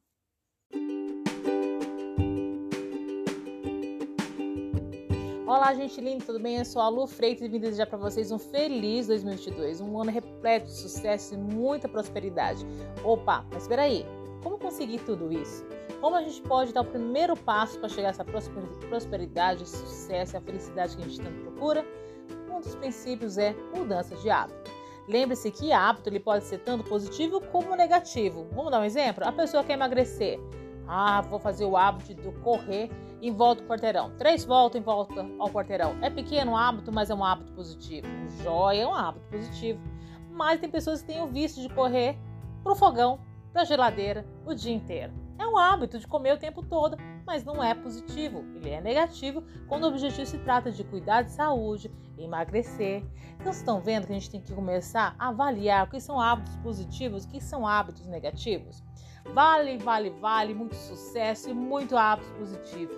Olá, 5.48 5.74
gente 5.74 6.02
linda, 6.02 6.26
tudo 6.26 6.40
bem? 6.40 6.58
Eu 6.58 6.66
sou 6.66 6.82
a 6.82 6.90
Lu 6.90 7.08
Freitas 7.08 7.42
e 7.42 7.48
vim 7.48 7.58
desejar 7.58 7.88
para 7.88 7.98
vocês 7.98 8.34
um 8.34 8.38
feliz 8.38 9.08
2022, 9.08 9.80
um 9.80 9.98
ano 10.02 10.12
repleto 10.12 10.66
de 10.66 10.74
sucesso 10.74 11.36
e 11.36 11.38
muita 11.38 11.88
prosperidade. 11.88 12.66
Opa, 13.02 13.46
mas 13.50 13.62
espera 13.64 13.84
aí, 13.84 14.06
como 14.44 14.60
conseguir 14.60 15.00
tudo 15.06 15.32
isso? 15.32 15.66
Como 16.02 16.18
a 16.18 16.22
gente 16.22 16.42
pode 16.42 16.74
dar 16.74 16.82
o 16.82 16.86
primeiro 16.86 17.36
passo 17.36 17.80
para 17.80 17.88
chegar 17.88 18.10
a 18.10 18.12
essa 18.12 18.26
prosperidade, 18.90 19.66
sucesso 19.66 20.36
e 20.36 20.38
a 20.38 20.42
felicidade 20.42 20.98
que 20.98 21.04
a 21.04 21.08
gente 21.08 21.22
tanto 21.22 21.40
procura? 21.42 21.86
Um 22.58 22.62
dos 22.62 22.74
princípios 22.74 23.38
é 23.38 23.56
mudança 23.76 24.16
de 24.16 24.32
hábito. 24.32 24.72
Lembre-se 25.08 25.52
que 25.52 25.72
hábito 25.72 26.10
ele 26.10 26.20
pode 26.20 26.44
ser 26.44 26.58
tanto 26.58 26.84
positivo 26.84 27.40
como 27.52 27.76
negativo. 27.76 28.48
Vamos 28.52 28.72
dar 28.72 28.80
um 28.80 28.84
exemplo? 28.84 29.24
A 29.24 29.32
pessoa 29.32 29.64
quer 29.64 29.74
emagrecer. 29.74 30.40
Ah, 30.88 31.22
vou 31.22 31.38
fazer 31.38 31.66
o 31.66 31.78
hábito 31.78 32.16
de 32.16 32.32
correr 32.40 32.90
em 33.22 33.32
volta 33.32 33.62
do 33.62 33.68
quarteirão. 33.68 34.10
Três 34.18 34.44
voltas 34.44 34.82
em 34.82 34.84
volta 34.84 35.24
ao 35.38 35.52
quarteirão. 35.52 35.98
É 36.02 36.10
pequeno 36.10 36.58
hábito, 36.58 36.92
mas 36.92 37.12
é 37.12 37.14
um 37.14 37.24
hábito 37.24 37.54
positivo. 37.54 38.08
Joia 38.42 38.82
é 38.82 38.88
um 38.88 38.94
hábito 38.96 39.28
positivo. 39.30 39.80
Mas 40.32 40.60
tem 40.60 40.68
pessoas 40.70 41.02
que 41.02 41.14
têm 41.14 41.22
o 41.22 41.28
vício 41.28 41.62
de 41.62 41.70
correr 41.70 42.18
pro 42.64 42.76
fogão, 42.76 43.20
pra 43.54 43.66
geladeira, 43.66 44.26
o 44.48 44.56
dia 44.56 44.74
inteiro. 44.74 45.14
É 45.38 45.46
um 45.46 45.60
hábito 45.60 46.00
de 46.00 46.08
comer 46.08 46.34
o 46.34 46.40
tempo 46.40 46.64
todo, 46.64 46.98
mas 47.28 47.44
não 47.44 47.62
é 47.62 47.76
positivo. 47.76 48.44
Ele 48.56 48.70
é 48.70 48.80
negativo 48.80 49.44
quando 49.68 49.84
o 49.84 49.88
objetivo 49.90 50.26
se 50.26 50.38
trata 50.40 50.72
de 50.72 50.82
cuidar 50.86 51.24
de 51.24 51.32
saúde, 51.32 51.92
emagrecer. 52.18 53.04
Então, 53.34 53.52
vocês 53.52 53.58
estão 53.58 53.82
vendo 53.82 54.08
que 54.08 54.14
a 54.14 54.16
gente 54.16 54.32
tem 54.32 54.42
que 54.42 54.54
começar 54.54 55.14
a 55.20 55.28
avaliar 55.28 55.86
o 55.86 55.90
que 55.90 56.00
são 56.00 56.20
hábitos 56.20 56.56
positivos 56.58 57.26
o 57.26 57.28
que 57.28 57.42
são 57.42 57.68
hábitos 57.68 58.08
negativos. 58.08 58.82
Vale, 59.34 59.78
vale, 59.78 60.10
vale, 60.10 60.54
muito 60.54 60.74
sucesso 60.74 61.50
e 61.50 61.54
muito 61.54 61.98
hábito 61.98 62.32
positivo. 62.36 62.94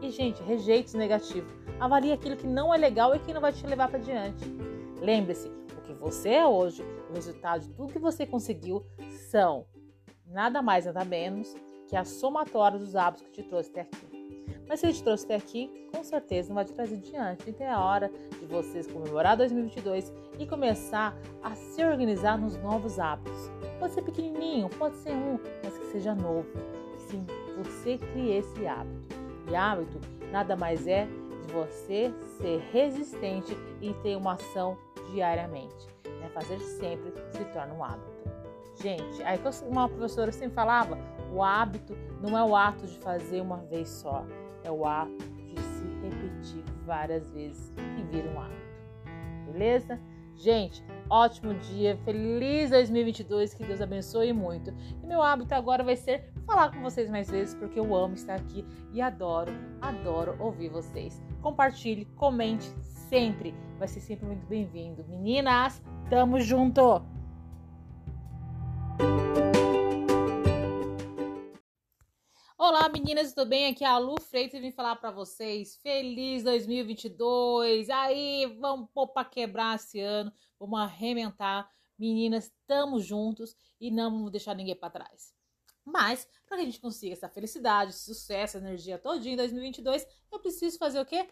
E, 0.00 0.10
gente, 0.10 0.42
rejeitos 0.42 0.94
negativos. 0.94 1.52
Avalie 1.78 2.12
aquilo 2.12 2.36
que 2.36 2.46
não 2.46 2.72
é 2.72 2.78
legal 2.78 3.14
e 3.14 3.18
que 3.18 3.34
não 3.34 3.40
vai 3.40 3.52
te 3.52 3.66
levar 3.66 3.88
para 3.88 3.98
diante. 3.98 4.44
Lembre-se, 4.98 5.48
o 5.48 5.82
que 5.82 5.92
você 5.92 6.30
é 6.30 6.46
hoje, 6.46 6.82
o 7.10 7.14
resultado 7.14 7.60
de 7.60 7.68
tudo 7.74 7.92
que 7.92 7.98
você 7.98 8.24
conseguiu 8.24 8.82
são 9.30 9.66
nada 10.26 10.62
mais, 10.62 10.86
nada 10.86 11.04
menos 11.04 11.54
que 11.86 11.96
a 11.96 12.04
somatória 12.04 12.78
dos 12.78 12.96
hábitos 12.96 13.26
que 13.26 13.42
te 13.42 13.42
trouxe 13.42 13.70
até 13.70 13.82
aqui. 13.82 14.14
Mas 14.68 14.80
se 14.80 14.86
ele 14.86 14.94
te 14.94 15.02
trouxe 15.02 15.24
até 15.24 15.36
aqui, 15.36 15.70
com 15.94 16.02
certeza 16.02 16.48
não 16.48 16.54
vai 16.56 16.64
te 16.64 16.72
trazer 16.72 16.96
diante. 16.96 17.48
Então 17.48 17.66
é 17.66 17.76
hora 17.76 18.10
de 18.38 18.46
vocês 18.46 18.86
comemorar 18.86 19.36
2022 19.36 20.12
e 20.38 20.46
começar 20.46 21.16
a 21.42 21.54
se 21.54 21.84
organizar 21.84 22.38
nos 22.38 22.56
novos 22.56 22.98
hábitos. 22.98 23.50
Pode 23.78 23.92
ser 23.92 24.02
pequenininho, 24.02 24.68
pode 24.70 24.96
ser 24.96 25.12
um, 25.12 25.38
mas 25.62 25.76
que 25.76 25.86
seja 25.86 26.14
novo. 26.14 26.48
Sim, 26.98 27.26
você 27.58 27.98
cria 27.98 28.38
esse 28.38 28.66
hábito. 28.66 29.14
E 29.50 29.54
hábito 29.54 30.00
nada 30.32 30.56
mais 30.56 30.86
é 30.86 31.06
de 31.06 31.52
você 31.52 32.12
ser 32.38 32.60
resistente 32.72 33.56
e 33.80 33.92
ter 34.02 34.16
uma 34.16 34.32
ação 34.32 34.76
diariamente. 35.12 35.86
É 36.24 36.28
fazer 36.30 36.58
sempre 36.58 37.12
se 37.30 37.44
torna 37.52 37.74
um 37.74 37.84
hábito. 37.84 38.14
Gente, 38.80 39.22
aí 39.22 39.38
uma 39.68 39.88
professora 39.88 40.32
sempre 40.32 40.54
falava, 40.54 40.98
o 41.34 41.42
hábito 41.42 41.96
não 42.22 42.38
é 42.38 42.44
o 42.44 42.54
ato 42.54 42.86
de 42.86 42.96
fazer 42.98 43.40
uma 43.40 43.56
vez 43.56 43.88
só, 43.88 44.24
é 44.62 44.70
o 44.70 44.86
ato 44.86 45.18
de 45.48 45.60
se 45.60 45.84
repetir 46.02 46.64
várias 46.86 47.28
vezes 47.30 47.72
e 47.98 48.02
vir 48.04 48.24
um 48.26 48.40
hábito. 48.40 48.64
Beleza? 49.50 50.00
Gente, 50.36 50.84
ótimo 51.08 51.54
dia, 51.54 51.96
feliz 52.04 52.70
2022, 52.70 53.54
que 53.54 53.64
Deus 53.64 53.80
abençoe 53.80 54.32
muito. 54.32 54.72
E 55.02 55.06
meu 55.06 55.22
hábito 55.22 55.54
agora 55.54 55.82
vai 55.82 55.96
ser 55.96 56.32
falar 56.46 56.72
com 56.72 56.82
vocês 56.82 57.08
mais 57.08 57.30
vezes, 57.30 57.54
porque 57.54 57.78
eu 57.78 57.94
amo 57.94 58.14
estar 58.14 58.34
aqui 58.34 58.64
e 58.92 59.00
adoro, 59.00 59.52
adoro 59.80 60.36
ouvir 60.40 60.68
vocês. 60.68 61.22
Compartilhe, 61.40 62.04
comente 62.16 62.66
sempre, 63.08 63.54
vai 63.78 63.88
ser 63.88 64.00
sempre 64.00 64.26
muito 64.26 64.46
bem-vindo. 64.46 65.04
Meninas, 65.08 65.82
tamo 66.10 66.40
junto! 66.40 67.13
Meninas, 72.94 73.32
tudo 73.32 73.48
bem? 73.48 73.66
Aqui 73.66 73.82
é 73.82 73.88
a 73.88 73.98
Lu 73.98 74.20
Freitas 74.20 74.54
e 74.54 74.62
vim 74.62 74.70
falar 74.70 74.94
para 74.94 75.10
vocês. 75.10 75.74
Feliz 75.82 76.44
2022! 76.44 77.90
Aí, 77.90 78.46
vamos 78.60 78.88
pôr 78.94 79.08
para 79.08 79.24
quebrar 79.24 79.74
esse 79.74 79.98
ano, 79.98 80.32
vamos 80.60 80.78
arrebentar. 80.78 81.68
Meninas, 81.98 82.44
estamos 82.44 83.04
juntos 83.04 83.56
e 83.80 83.90
não 83.90 84.12
vamos 84.12 84.30
deixar 84.30 84.54
ninguém 84.54 84.76
para 84.76 84.90
trás. 84.90 85.34
Mas, 85.84 86.28
para 86.46 86.56
que 86.56 86.62
a 86.62 86.66
gente 86.66 86.80
consiga 86.80 87.14
essa 87.14 87.28
felicidade, 87.28 87.90
esse 87.90 88.04
sucesso, 88.04 88.58
energia 88.58 88.96
todinha 88.96 89.34
em 89.34 89.38
2022, 89.38 90.06
eu 90.30 90.38
preciso 90.38 90.78
fazer 90.78 91.00
o 91.00 91.04
quê? 91.04 91.28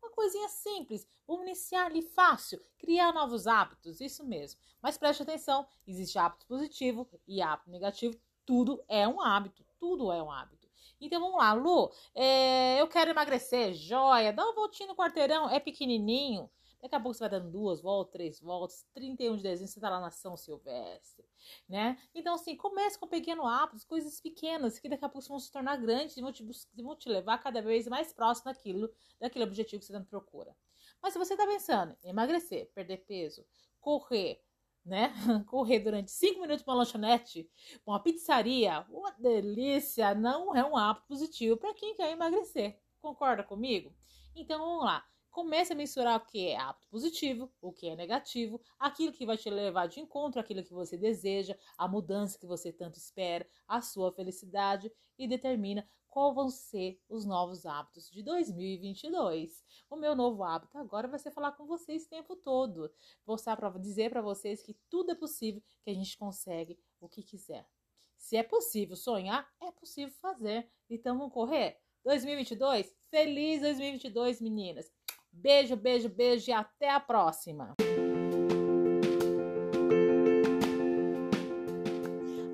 Uma 0.00 0.12
coisinha 0.12 0.48
simples. 0.48 1.04
Vamos 1.26 1.46
iniciar 1.46 1.86
ali 1.86 2.00
fácil, 2.00 2.60
criar 2.78 3.12
novos 3.12 3.48
hábitos, 3.48 4.00
isso 4.00 4.24
mesmo. 4.24 4.60
Mas 4.80 4.96
preste 4.96 5.24
atenção, 5.24 5.66
existe 5.84 6.16
hábito 6.16 6.46
positivo 6.46 7.08
e 7.26 7.42
hábito 7.42 7.70
negativo. 7.70 8.16
Tudo 8.44 8.84
é 8.86 9.08
um 9.08 9.20
hábito 9.20 9.66
tudo 9.78 10.10
é 10.12 10.22
um 10.22 10.30
hábito. 10.30 10.65
Então 11.00 11.20
vamos 11.20 11.36
lá, 11.36 11.52
Lu, 11.52 11.92
é, 12.14 12.80
eu 12.80 12.88
quero 12.88 13.10
emagrecer, 13.10 13.74
joia, 13.74 14.32
dá 14.32 14.44
uma 14.44 14.54
voltinha 14.54 14.88
no 14.88 14.96
quarteirão, 14.96 15.50
é 15.50 15.60
pequenininho. 15.60 16.50
Daqui 16.80 16.94
a 16.94 17.00
pouco 17.00 17.14
você 17.14 17.20
vai 17.20 17.30
dando 17.30 17.50
duas 17.50 17.80
voltas, 17.80 18.12
três 18.12 18.40
voltas, 18.40 18.86
31 18.94 19.36
de 19.36 19.42
dezembro 19.42 19.72
você 19.72 19.80
tá 19.80 19.90
lá 19.90 20.00
na 20.00 20.10
São 20.10 20.36
Silvestre, 20.36 21.26
né? 21.68 21.98
Então, 22.14 22.34
assim, 22.34 22.56
comece 22.56 22.98
com 22.98 23.08
pequenos 23.08 23.44
hábitos, 23.44 23.84
coisas 23.84 24.20
pequenas, 24.20 24.78
que 24.78 24.88
daqui 24.88 25.04
a 25.04 25.08
pouco 25.08 25.26
vão 25.26 25.38
se 25.38 25.50
tornar 25.50 25.76
grandes 25.76 26.16
e 26.16 26.20
vão 26.20 26.30
te, 26.32 26.46
vão 26.76 26.94
te 26.94 27.08
levar 27.08 27.38
cada 27.38 27.60
vez 27.60 27.88
mais 27.88 28.12
próximo 28.12 28.52
daquilo, 28.52 28.90
daquele 29.18 29.44
objetivo 29.44 29.80
que 29.80 29.86
você 29.86 29.92
tanto 29.92 30.08
procura. 30.08 30.54
Mas 31.02 31.12
se 31.12 31.18
você 31.18 31.36
tá 31.36 31.46
pensando 31.46 31.96
em 32.04 32.10
emagrecer, 32.10 32.70
perder 32.74 32.98
peso, 32.98 33.44
correr, 33.80 34.40
né? 34.86 35.12
Correr 35.46 35.80
durante 35.80 36.10
cinco 36.12 36.40
minutos 36.40 36.62
para 36.62 36.72
uma 36.72 36.78
lanchonete, 36.78 37.50
uma 37.84 38.00
pizzaria, 38.00 38.86
uma 38.88 39.10
delícia, 39.12 40.14
não 40.14 40.54
é 40.54 40.64
um 40.64 40.76
hábito 40.76 41.06
positivo 41.06 41.56
para 41.56 41.74
quem 41.74 41.94
quer 41.96 42.12
emagrecer. 42.12 42.78
Concorda 43.00 43.42
comigo? 43.42 43.92
Então 44.34 44.60
vamos 44.60 44.84
lá. 44.84 45.04
Comece 45.30 45.74
a 45.74 45.76
mensurar 45.76 46.16
o 46.16 46.24
que 46.24 46.48
é 46.48 46.56
hábito 46.56 46.88
positivo, 46.88 47.52
o 47.60 47.70
que 47.70 47.88
é 47.88 47.96
negativo, 47.96 48.58
aquilo 48.78 49.12
que 49.12 49.26
vai 49.26 49.36
te 49.36 49.50
levar 49.50 49.86
de 49.86 50.00
encontro 50.00 50.40
aquilo 50.40 50.64
que 50.64 50.72
você 50.72 50.96
deseja, 50.96 51.54
a 51.76 51.86
mudança 51.86 52.38
que 52.38 52.46
você 52.46 52.72
tanto 52.72 52.96
espera, 52.96 53.46
a 53.68 53.82
sua 53.82 54.10
felicidade 54.12 54.90
e 55.18 55.28
determina 55.28 55.86
qual 56.16 56.32
vão 56.32 56.48
ser 56.48 56.98
os 57.10 57.26
novos 57.26 57.66
hábitos 57.66 58.10
de 58.10 58.22
2022. 58.22 59.62
O 59.90 59.96
meu 59.96 60.16
novo 60.16 60.42
hábito 60.44 60.78
agora 60.78 61.06
vai 61.06 61.18
ser 61.18 61.30
falar 61.30 61.52
com 61.52 61.66
vocês 61.66 62.06
o 62.06 62.08
tempo 62.08 62.34
todo, 62.34 62.90
mostrar 63.26 63.54
para 63.54 63.68
dizer 63.78 64.08
para 64.08 64.22
vocês 64.22 64.62
que 64.62 64.72
tudo 64.88 65.10
é 65.10 65.14
possível, 65.14 65.62
que 65.84 65.90
a 65.90 65.92
gente 65.92 66.16
consegue 66.16 66.78
o 67.02 67.06
que 67.06 67.22
quiser. 67.22 67.68
Se 68.16 68.34
é 68.34 68.42
possível 68.42 68.96
sonhar, 68.96 69.46
é 69.60 69.70
possível 69.70 70.14
fazer. 70.14 70.66
Então 70.88 71.18
vamos 71.18 71.34
correr. 71.34 71.78
2022, 72.02 72.96
feliz 73.10 73.60
2022, 73.60 74.40
meninas. 74.40 74.90
Beijo, 75.30 75.76
beijo, 75.76 76.08
beijo 76.08 76.50
e 76.50 76.54
até 76.54 76.88
a 76.88 76.98
próxima. 76.98 77.76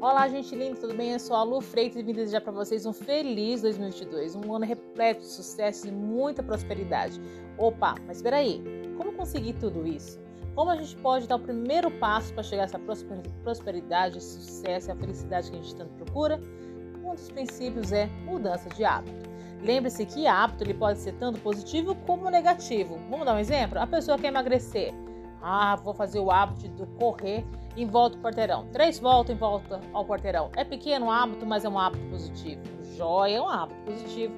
Olá, 0.03 0.27
gente 0.27 0.53
linda, 0.57 0.81
tudo 0.81 0.95
bem? 0.95 1.13
Eu 1.13 1.21
sou 1.21 1.37
a 1.37 1.45
Lu 1.45 1.61
Freitas 1.61 1.97
e 1.97 2.03
vim 2.03 2.13
desejar 2.13 2.41
para 2.41 2.51
vocês 2.51 2.85
um 2.85 2.93
feliz 2.93 3.63
2022, 3.63 4.35
um 4.35 4.53
ano 4.53 4.65
repleto 4.65 5.21
de 5.21 5.29
sucesso 5.29 5.87
e 5.87 5.93
muita 5.93 6.43
prosperidade. 6.43 7.21
Opa, 7.57 7.95
mas 8.05 8.17
espera 8.17 8.39
aí, 8.39 8.61
como 8.97 9.13
conseguir 9.13 9.53
tudo 9.53 9.87
isso? 9.87 10.21
Como 10.57 10.73
a 10.73 10.75
gente 10.75 10.97
pode 10.97 11.29
dar 11.29 11.37
o 11.37 11.39
primeiro 11.39 11.89
passo 11.89 12.35
para 12.35 12.43
chegar 12.43 12.63
a 12.63 12.65
essa 12.65 12.81
prosperidade, 13.45 14.21
sucesso 14.21 14.89
e 14.89 14.91
a 14.91 14.97
felicidade 14.97 15.53
que 15.53 15.57
a 15.57 15.63
gente 15.63 15.77
tanto 15.77 15.95
procura? 15.95 16.41
Um 17.05 17.15
dos 17.15 17.31
princípios 17.31 17.93
é 17.93 18.07
mudança 18.25 18.69
de 18.71 18.85
hábito. 18.85 19.31
Lembre-se 19.63 20.05
que 20.05 20.27
hábito 20.27 20.65
ele 20.65 20.75
pode 20.75 20.99
ser 20.99 21.13
tanto 21.13 21.39
positivo 21.39 21.95
como 22.09 22.29
negativo. 22.29 22.99
Vamos 23.09 23.25
dar 23.25 23.37
um 23.37 23.39
exemplo? 23.39 23.79
A 23.79 23.87
pessoa 23.87 24.19
quer 24.19 24.27
emagrecer. 24.27 24.93
Ah, 25.41 25.77
vou 25.77 25.95
fazer 25.95 26.19
o 26.19 26.29
hábito 26.29 26.69
de 26.69 26.87
correr 26.99 27.45
em 27.77 27.87
volta 27.87 28.17
do 28.17 28.23
quarteirão. 28.23 28.67
Três 28.73 28.99
voltas 28.99 29.35
em 29.35 29.39
volta 29.39 29.81
ao 29.93 30.07
quarteirão. 30.07 30.51
É 30.57 30.65
pequeno 30.65 31.11
hábito, 31.11 31.47
mas 31.47 31.65
é 31.65 31.69
um 31.69 31.79
hábito 31.79 32.05
positivo. 32.11 32.63
Joia 32.97 33.37
é 33.37 33.41
um 33.41 33.49
hábito 33.49 33.81
positivo. 33.83 34.35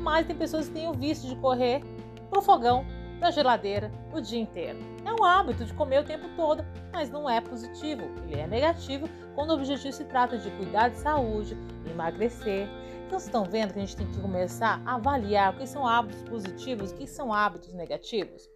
Mas 0.00 0.26
tem 0.26 0.36
pessoas 0.36 0.68
que 0.68 0.74
têm 0.74 0.88
o 0.88 0.92
vício 0.92 1.28
de 1.28 1.36
correr 1.36 1.82
pro 2.30 2.42
fogão, 2.42 2.84
na 3.20 3.30
geladeira, 3.30 3.90
o 4.12 4.20
dia 4.20 4.40
inteiro. 4.40 4.78
É 5.04 5.12
um 5.12 5.24
hábito 5.24 5.64
de 5.64 5.72
comer 5.74 6.00
o 6.00 6.04
tempo 6.04 6.28
todo, 6.36 6.64
mas 6.92 7.10
não 7.10 7.28
é 7.28 7.40
positivo. 7.40 8.02
Ele 8.28 8.40
é 8.40 8.46
negativo 8.46 9.08
quando 9.34 9.50
o 9.50 9.54
objetivo 9.54 9.92
se 9.92 10.04
trata 10.04 10.36
de 10.36 10.50
cuidar 10.52 10.88
de 10.88 10.98
saúde, 10.98 11.56
emagrecer. 11.90 12.68
Então, 13.06 13.18
vocês 13.18 13.24
estão 13.24 13.44
vendo 13.44 13.72
que 13.72 13.78
a 13.78 13.82
gente 13.82 13.96
tem 13.96 14.06
que 14.06 14.20
começar 14.20 14.82
a 14.84 14.96
avaliar 14.96 15.54
o 15.54 15.58
que 15.58 15.66
são 15.66 15.86
hábitos 15.86 16.22
positivos 16.22 16.90
e 16.90 16.94
o 16.94 16.96
que 16.98 17.06
são 17.06 17.32
hábitos 17.32 17.72
negativos? 17.72 18.48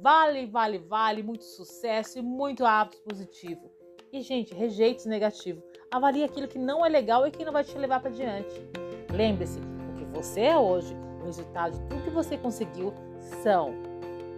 Vale, 0.00 0.46
vale, 0.46 0.78
vale, 0.78 1.22
muito 1.22 1.44
sucesso 1.44 2.18
e 2.18 2.22
muito 2.22 2.64
hábito 2.64 2.98
positivo. 3.02 3.75
E, 4.16 4.22
gente, 4.22 4.54
rejeite 4.54 5.04
o 5.04 5.10
negativo. 5.10 5.62
Avalie 5.90 6.24
aquilo 6.24 6.48
que 6.48 6.58
não 6.58 6.86
é 6.86 6.88
legal 6.88 7.26
e 7.26 7.30
que 7.30 7.44
não 7.44 7.52
vai 7.52 7.62
te 7.62 7.76
levar 7.76 8.00
para 8.00 8.10
diante. 8.10 8.48
Lembre-se, 9.12 9.60
o 9.60 9.94
que 9.98 10.06
você 10.06 10.40
é 10.40 10.56
hoje, 10.56 10.96
o 11.20 11.26
resultado 11.26 11.72
de 11.72 11.80
tudo 11.80 12.02
que 12.02 12.08
você 12.08 12.38
conseguiu 12.38 12.94
são 13.42 13.74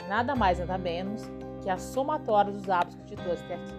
nada 0.09 0.35
mais, 0.35 0.59
nada 0.59 0.77
menos 0.77 1.31
que 1.62 1.71
a 1.71 1.79
somatória 1.79 2.51
dos 2.51 2.69
hábitos 2.69 2.97
que 2.97 3.14
te 3.14 3.23
trouxe 3.23 3.45
até 3.45 3.55
aqui. 3.55 3.75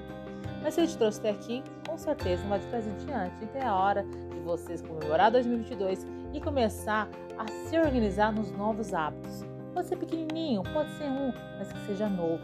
Mas 0.64 0.74
se 0.74 0.80
ele 0.80 0.88
te 0.88 0.98
trouxe 0.98 1.20
até 1.20 1.32
aqui, 1.32 1.64
com 1.86 1.98
certeza 1.98 2.44
não 2.44 2.50
vai 2.52 2.60
te 2.60 2.68
trazer 2.68 2.96
diante. 3.06 3.44
Então 3.44 3.62
é 3.62 3.70
hora 3.70 4.04
de 4.04 4.40
vocês 4.40 4.82
comemorar 4.82 5.30
2022 5.32 6.08
e 6.32 6.40
começar 6.40 7.10
a 7.38 7.46
se 7.46 7.78
organizar 7.78 8.32
nos 8.32 8.50
novos 8.54 8.94
hábitos. 8.94 9.44
Pode 9.74 9.90
ser 9.90 9.98
pequenininho, 9.98 10.64
pode 10.72 10.92
ser 10.92 11.10
um, 11.10 11.34
mas 11.58 11.74
que 11.74 11.80
seja 11.88 12.08
novo. 12.08 12.42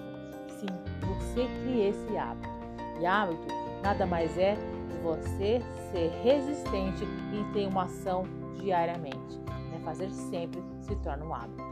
Sim, 0.60 0.68
você 1.08 1.48
cria 1.64 1.88
esse 1.88 2.18
hábito. 2.18 2.55
E 3.00 3.06
hábito 3.06 3.48
nada 3.82 4.06
mais 4.06 4.38
é 4.38 4.56
de 4.56 4.98
você 5.04 5.62
ser 5.92 6.10
resistente 6.24 7.04
e 7.04 7.54
ter 7.54 7.68
uma 7.68 7.84
ação 7.84 8.24
diariamente. 8.56 9.38
Né? 9.72 9.80
Fazer 9.84 10.10
sempre 10.10 10.64
se 10.82 10.96
torna 10.98 11.26
um 11.26 11.34
hábito. 11.34 11.64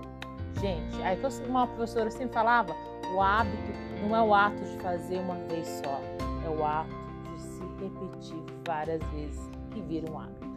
Gente, 0.62 1.02
aí 1.02 1.18
que 1.18 1.50
uma 1.50 1.68
professora 1.68 2.12
sempre 2.12 2.34
falava, 2.34 2.76
o 3.14 3.22
hábito 3.22 3.58
não 4.02 4.16
é 4.16 4.22
o 4.22 4.34
ato 4.34 4.64
de 4.64 4.78
fazer 4.78 5.18
uma 5.18 5.36
vez 5.48 5.68
só, 5.84 6.00
é 6.46 6.50
o 6.50 6.64
ato 6.64 6.90
de 7.34 7.42
se 7.42 7.64
repetir 7.82 8.44
várias 8.66 9.04
vezes 9.12 9.50
que 9.72 9.82
vira 9.82 10.12
um 10.12 10.20
hábito. 10.20 10.48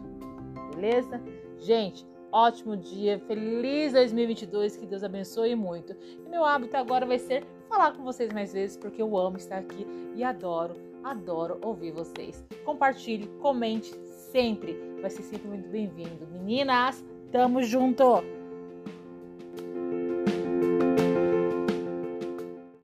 Beleza? 0.75 1.21
Gente, 1.59 2.05
ótimo 2.31 2.77
dia, 2.77 3.19
feliz 3.19 3.93
2022, 3.93 4.77
que 4.77 4.85
Deus 4.85 5.03
abençoe 5.03 5.55
muito. 5.55 5.95
E 6.25 6.29
meu 6.29 6.45
hábito 6.45 6.77
agora 6.77 7.05
vai 7.05 7.17
ser 7.17 7.43
falar 7.67 7.91
com 7.93 8.03
vocês 8.03 8.31
mais 8.33 8.53
vezes, 8.53 8.77
porque 8.77 9.01
eu 9.01 9.17
amo 9.17 9.37
estar 9.37 9.57
aqui 9.57 9.85
e 10.15 10.23
adoro, 10.23 10.75
adoro 11.03 11.59
ouvir 11.61 11.91
vocês. 11.91 12.43
Compartilhe, 12.65 13.27
comente 13.41 13.93
sempre, 14.31 14.77
vai 15.01 15.09
ser 15.09 15.23
sempre 15.23 15.47
muito 15.47 15.69
bem-vindo. 15.69 16.27
Meninas, 16.31 17.03
tamo 17.31 17.61
junto! 17.63 18.23